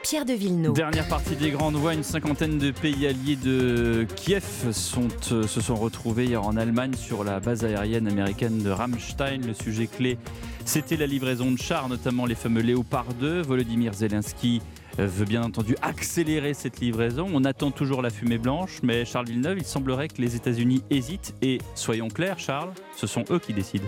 [0.03, 0.75] Pierre de Villeneuve.
[0.75, 5.61] Dernière partie des grandes voies, une cinquantaine de pays alliés de Kiev sont, euh, se
[5.63, 9.39] sont retrouvés hier en Allemagne sur la base aérienne américaine de Ramstein.
[9.47, 10.19] Le sujet clé,
[10.65, 13.43] c'était la livraison de chars, notamment les fameux Léopard 2.
[13.43, 14.61] Volodymyr Zelensky
[14.99, 17.29] euh, veut bien entendu accélérer cette livraison.
[17.33, 21.35] On attend toujours la fumée blanche, mais Charles Villeneuve, il semblerait que les États-Unis hésitent.
[21.43, 23.87] Et soyons clairs, Charles, ce sont eux qui décident.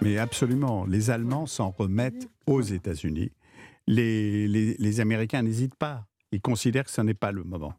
[0.00, 3.30] Mais absolument, les Allemands s'en remettent aux États-Unis.
[3.86, 6.06] Les, les- Américains n'hésitent pas.
[6.30, 7.74] Ils considèrent que ce n'est pas le moment.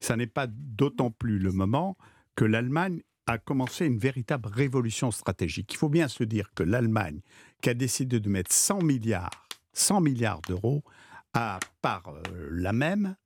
[0.00, 1.96] Ça n'est pas d'autant plus le moment
[2.34, 5.72] que l'Allemagne a commencé une véritable révolution stratégique.
[5.72, 7.20] Il faut bien se dire que l'Allemagne,
[7.64, 10.84] qui a décidé de mettre 100 milliards, 100 milliards d'euros,
[11.32, 13.16] a par euh, la même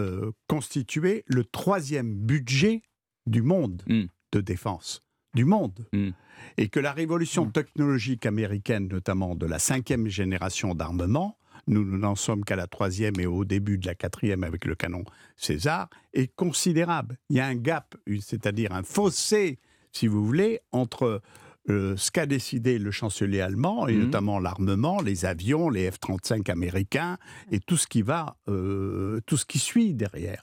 [0.00, 2.82] euh, constitué le troisième budget
[3.26, 4.06] du monde Mm.
[4.32, 5.04] de défense.
[5.34, 6.08] Du monde Mm.
[6.56, 11.38] et que la révolution technologique américaine, notamment de la cinquième génération d'armement,
[11.68, 15.04] nous n'en sommes qu'à la troisième et au début de la quatrième avec le canon
[15.36, 17.16] César, est considérable.
[17.30, 19.60] Il y a un gap, c'est-à-dire un fossé,
[19.92, 21.22] si vous voulez, entre
[21.70, 24.04] euh, ce qu'a décidé le chancelier allemand, et Mhm.
[24.04, 27.18] notamment l'armement, les avions, les F-35 américains,
[27.52, 30.42] et tout ce qui va, euh, tout ce qui suit derrière.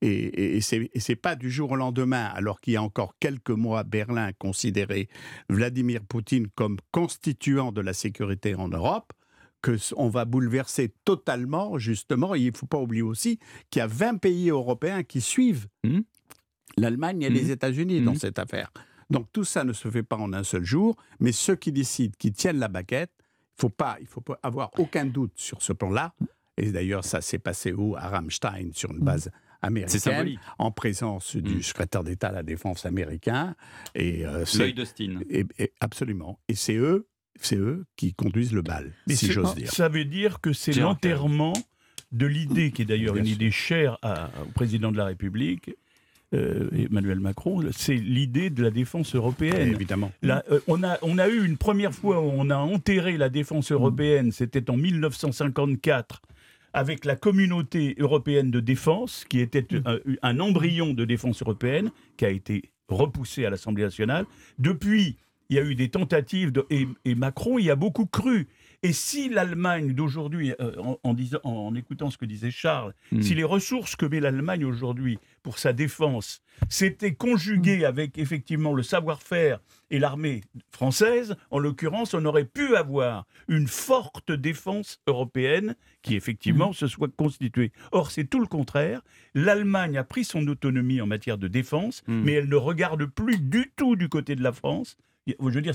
[0.00, 3.82] Et, et, c'est pas du jour au lendemain, alors qu'il y a encore quelques mois,
[3.84, 5.08] Berlin considérait
[5.48, 9.12] Vladimir Poutine comme constituant de la sécurité en Europe,
[9.62, 12.34] que on va bouleverser totalement, justement.
[12.34, 13.38] Et il ne faut pas oublier aussi
[13.70, 16.04] qu'il y a 20 pays européens qui suivent Mhm.
[16.78, 17.34] l'Allemagne et Mhm.
[17.34, 18.18] les États-Unis dans Mhm.
[18.18, 18.70] cette affaire.
[19.10, 22.14] Donc tout ça ne se fait pas en un seul jour, mais ceux qui décident,
[22.18, 23.10] qui tiennent la baguette,
[23.58, 26.14] il faut pas, il faut pas avoir aucun doute sur ce plan-là.
[26.56, 27.96] Et d'ailleurs, ça s'est passé où?
[27.96, 29.30] À Ramstein, sur une base
[29.88, 31.62] C'est américaine, en présence du Mhm.
[31.62, 33.54] secrétaire d'État à la Défense américain.
[33.94, 35.20] Et euh, c'est- L'œil d'Austin.
[35.28, 36.38] et- et- absolument.
[36.48, 37.06] Et c'est eux,
[37.40, 39.70] c'est eux qui conduisent le bal, Mais si j'ose dire.
[39.70, 41.52] Ça veut dire que c'est l'enterrement
[42.12, 45.70] de l'idée, qui est d'ailleurs une idée chère à- au président de la République,
[46.34, 49.72] euh, Emmanuel Macron, c'est l'idée de la défense européenne.
[49.74, 50.12] Évidemment.
[50.22, 53.28] Là, euh, on, a, on a eu une première fois où on a enterré la
[53.28, 56.22] défense européenne, c'était en 1954,
[56.72, 62.24] avec la communauté européenne de défense, qui était un, un embryon de défense européenne, qui
[62.24, 64.24] a été repoussé à l'Assemblée nationale.
[64.58, 65.16] Depuis,
[65.48, 68.46] il y a eu des tentatives, de- et, et Macron y a beaucoup cru.
[68.82, 73.22] Et si l'Allemagne d'aujourd'hui, euh, en, en disant- en écoutant ce que disait Charles, Mhm.
[73.22, 78.82] si les ressources que met l'Allemagne aujourd'hui pour sa défense s'étaient conjuguées avec effectivement le
[78.82, 79.60] savoir-faire
[79.90, 86.72] et l'armée française, en l'occurrence, on aurait pu avoir une forte défense européenne qui effectivement
[86.72, 87.72] se soit constituée.
[87.92, 89.02] Or, c'est tout le contraire.
[89.34, 93.72] L'Allemagne a pris son autonomie en matière de défense, mais elle ne regarde plus du
[93.76, 94.96] tout du côté de la France.
[95.26, 95.74] Je veux dire,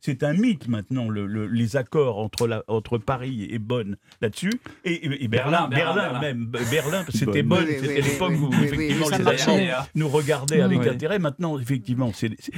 [0.00, 4.52] c'est un mythe maintenant, le- le- les accords entre, la, entre Paris et Bonn là-dessus.
[4.84, 6.20] Et, Berlin, Berlin, Berlin, Berlin, Berlin.
[6.20, 6.52] même.
[6.70, 7.64] Berlin, c'était Bonn.
[7.66, 9.14] Oui, c'était oui, l'époque oui, où effectivement les.
[9.28, 11.18] Allemands nous regardaient avec intérêt.
[11.18, 12.12] Maintenant, effectivement,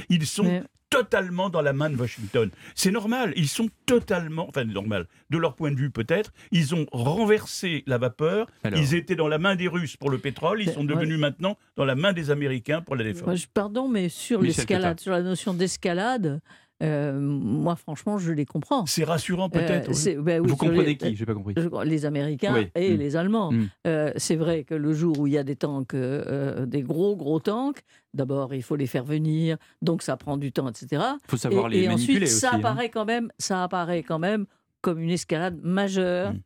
[0.09, 2.49] ils sont Mais- totalement dans la main de Washington.
[2.75, 6.85] C'est normal, ils sont totalement, enfin normal, de leur point de vue peut-être, ils ont
[6.91, 8.79] renversé la vapeur, Alors.
[8.79, 11.57] ils étaient dans la main des Russes pour le pétrole, ils Mais- sont devenus maintenant
[11.75, 13.25] dans la main des Américains pour la défense.
[13.25, 16.41] Moi, je- pardon, mais sur l'escalade, sur la notion d'escalade,
[16.83, 18.85] euh, moi, franchement, je les comprends.
[18.85, 19.91] C'est rassurant Euh, peut-être.
[20.21, 21.15] ben oui, Vous sur les- comprenez qui?
[21.15, 21.53] J'ai pas compris.
[21.57, 22.67] je- les Américains Oui.
[22.75, 22.97] et Mm.
[22.97, 23.51] les Allemands.
[23.51, 23.69] Mm.
[23.87, 26.81] Euh, c'est vrai que le jour où il y a des tanks, euh, euh, des
[26.81, 27.81] gros gros tanks,
[28.13, 30.87] d'abord il faut les faire venir, donc ça prend du temps, etc.
[31.25, 32.39] Il faut savoir et, les et manipuler ensuite, aussi.
[32.39, 32.57] ça hein.
[32.59, 34.45] apparaît quand même, ça apparaît quand même
[34.81, 36.39] comme une escalade majeure Mm.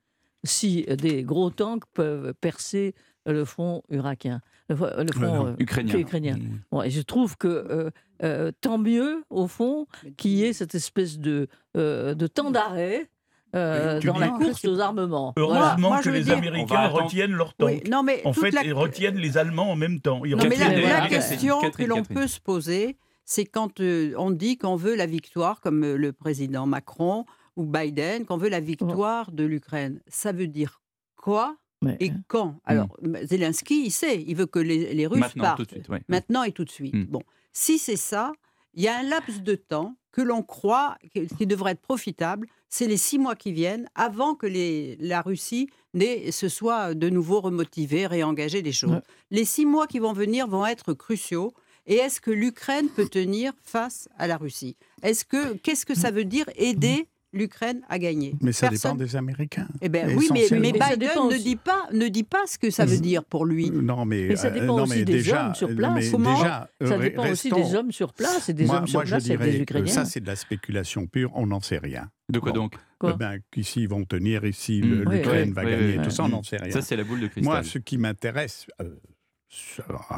[0.43, 2.93] si des gros tanks peuvent percer
[3.31, 5.97] le front irakien, le, le front non, euh, ukrainien.
[5.97, 6.37] ukrainien.
[6.71, 7.89] Bon, et je trouve que euh,
[8.23, 13.09] euh, tant mieux, au fond, qu'il y ait cette espèce de, euh, de temps d'arrêt
[13.55, 15.33] euh, dans dis- la course aux armements.
[15.37, 15.75] Heureusement Voilà.
[15.79, 17.03] Moi, que les dire- Américains attendre.
[17.03, 20.23] retiennent Oui, non, mais En fait, la- ils retiennent les Allemands en même temps.
[20.23, 23.79] Ils Non, mais la, les la question Catherine, que l'on peut se poser, c'est quand
[23.79, 27.25] euh, on dit qu'on veut la victoire, comme euh, le président Macron
[27.55, 29.99] ou Biden, qu'on veut la victoire de l'Ukraine.
[30.07, 30.81] Ça veut dire
[31.15, 32.59] quoi Mais, et quand?
[32.65, 35.57] Alors, Zelensky, il sait, il veut que les, les Russes Maintenant, partent.
[35.59, 35.89] tout de suite.
[35.89, 36.01] ouais.
[36.09, 36.93] Maintenant et tout de suite.
[36.93, 37.05] Mm.
[37.05, 37.21] Bon,
[37.53, 38.33] si c'est ça,
[38.73, 40.97] il y a un laps de temps que l'on croit
[41.37, 45.69] qui devrait être profitable, c'est les six mois qui viennent avant que les, la Russie
[45.95, 48.91] se soit de nouveau remotivée, réengagée des choses.
[48.91, 49.01] Ouais.
[49.31, 51.53] Les six mois qui vont venir vont être cruciaux.
[51.87, 54.75] Et est-ce que l'Ukraine peut tenir face à la Russie?
[55.01, 59.03] Est-ce que qu'est-ce que ça veut dire aider l'Ukraine à gagner Mais ça Personne- dépend
[59.05, 59.67] des Américains.
[59.81, 62.99] Eh ben oui, mais, Biden ne dit pas ne dit pas ce que ça veut
[62.99, 63.69] dire pour lui.
[63.69, 66.09] Non, mais, Mais ça euh, dépend aussi des déjà, hommes sur place.
[66.09, 69.05] Comment déjà, Ça dépend aussi des hommes sur place et des moi, hommes sur moi,
[69.05, 69.93] place dirais des que Ukrainiens.
[69.93, 71.31] ça, c'est de la spéculation pure.
[71.35, 72.09] On n'en sait rien.
[72.29, 72.61] De quoi Bon.
[72.61, 72.75] donc?
[72.99, 73.13] Quoi?
[73.15, 76.11] Eh ben, qu'ici, ils vont tenir, ici, l'Ukraine oui, va oui, gagner, oui, tout oui.
[76.11, 76.71] ça, on n'en sait rien.
[76.71, 77.43] Ça, c'est la boule de cristal.
[77.53, 78.95] Moi, ce qui m'intéresse, euh,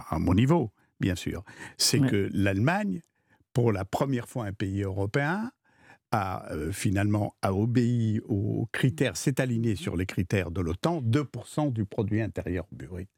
[0.09, 1.43] à mon niveau, bien sûr,
[1.77, 3.01] c'est que l'Allemagne,
[3.53, 5.51] pour la première fois un pays européen,
[6.11, 11.71] a euh, finalement a obéi aux critères, s'est aligné sur les critères de l'OTAN, 2%
[11.71, 13.09] du produit intérieur brut.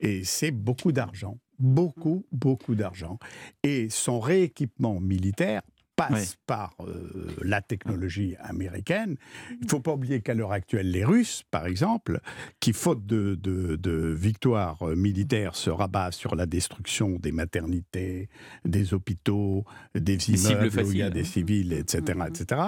[0.00, 3.18] Et c'est beaucoup d'argent, beaucoup, beaucoup d'argent.
[3.62, 5.62] Et son rééquipement militaire
[6.08, 9.16] passe par euh, la technologie américaine.
[9.50, 12.20] Il ne faut pas oublier qu'à l'heure actuelle, les Russes, par exemple,
[12.60, 18.28] qui, faute de, de, de victoires euh, militaires, se rabattent sur la destruction des maternités,
[18.64, 22.60] des hôpitaux, des immeubles où il y a des civils, etc., etc.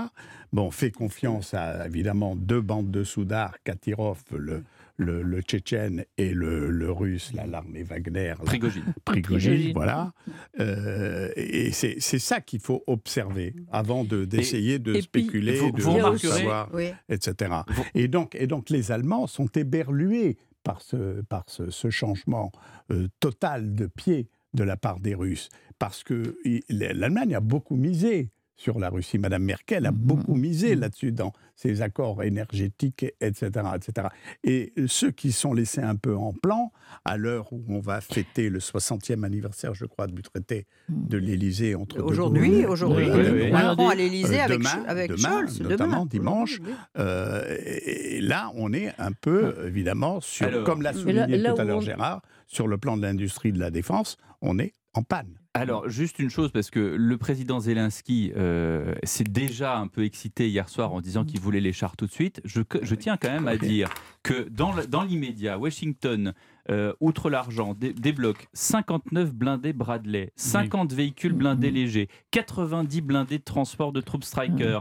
[0.52, 4.62] Bon, fait confiance à, évidemment, deux bandes de soudards, Katirov, le,
[4.96, 8.84] le, le Tchétchène, et le, le Russe, l'armée Wagner, Prigogine.
[9.04, 10.12] Prigogine, voilà.
[10.60, 15.56] Euh, et c'est c'est ça qu'il faut observer avant de- d'essayer de et puis, spéculer,
[15.56, 16.90] vous- de, vous savoir, Oui.
[17.08, 17.52] etc.
[17.68, 22.52] Vous- Et donc, et donc les Allemands sont éberlués par ce, par ce, ce changement
[22.90, 25.48] euh, total de pied de la part des Russes,
[25.80, 26.38] parce que
[26.70, 29.18] l'Allemagne a beaucoup misé sur la Russie.
[29.18, 29.96] Madame Merkel a Mhm.
[29.98, 30.80] beaucoup misé Mhm.
[30.82, 34.08] là-dessus dans ses accords énergétiques, etc., etc.
[34.42, 36.72] Et ceux qui sont laissés un peu en plan,
[37.04, 41.74] à l'heure où on va fêter le 60e anniversaire, je crois, du traité de l'Élysée
[41.74, 46.06] entre Aujourd'hui, aujourd'hui, Oui, oui, à l'Élysée Euh, avec, demain, Sch- avec demain, Scholz, notamment
[46.06, 46.06] demain.
[46.06, 46.60] dimanche.
[46.98, 51.52] Euh, et là, on est un peu, évidemment, sur, Alors, comme l'a souligné là- là
[51.54, 54.72] tout à l'heure on- Gérard, sur le plan de l'industrie de la défense, on est
[54.94, 55.38] en panne.
[55.56, 60.48] Alors, juste une chose, parce que le président Zelensky euh, s'est déjà un peu excité
[60.48, 62.40] hier soir en disant qu'il voulait les chars tout de suite.
[62.44, 63.88] Je, je tiens quand même à dire
[64.24, 64.72] que dans,
[65.04, 66.32] l'immédiat, Washington,
[66.70, 73.44] euh, outre l'argent, dé- débloque 59 blindés Bradley, 50 véhicules blindés légers, 90 blindés de
[73.44, 74.80] transport de troupes Striker.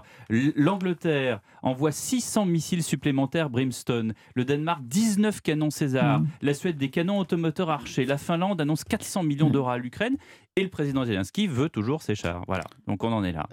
[0.56, 4.14] L'Angleterre envoie 600 missiles supplémentaires Brimstone.
[4.36, 6.22] Le Danemark, 19 canons César.
[6.42, 8.06] La Suède, des canons automoteurs Archer.
[8.06, 10.16] La Finlande annonce 400 millions d'euros à l'Ukraine.
[10.56, 12.44] Et le président Zelensky veut toujours ses chars.
[12.46, 13.48] Voilà, donc on en est là.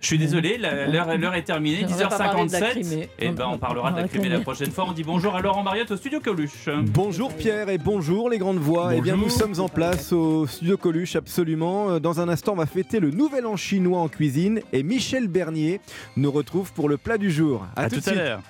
[0.00, 2.70] Je suis désolé, l'heure est terminée, On va pas parler de la 10h57.
[2.70, 3.08] Crimée.
[3.18, 4.86] Et ben on parlera de la Crimée la prochaine fois.
[4.88, 6.70] On dit bonjour à Laurent Mariotte au studio Coluche.
[6.86, 8.94] Bonjour Pierre et bonjour les grandes voix.
[8.94, 11.90] Eh bien nous sommes en place au studio Coluche absolument.
[11.90, 15.28] Euh, Dans un instant on va fêter le nouvel an chinois en cuisine et Michel
[15.28, 15.82] Bernier
[16.16, 17.66] nous retrouve pour le plat du jour.
[17.76, 18.16] À, tout tout de à suite.
[18.16, 18.40] l'heure.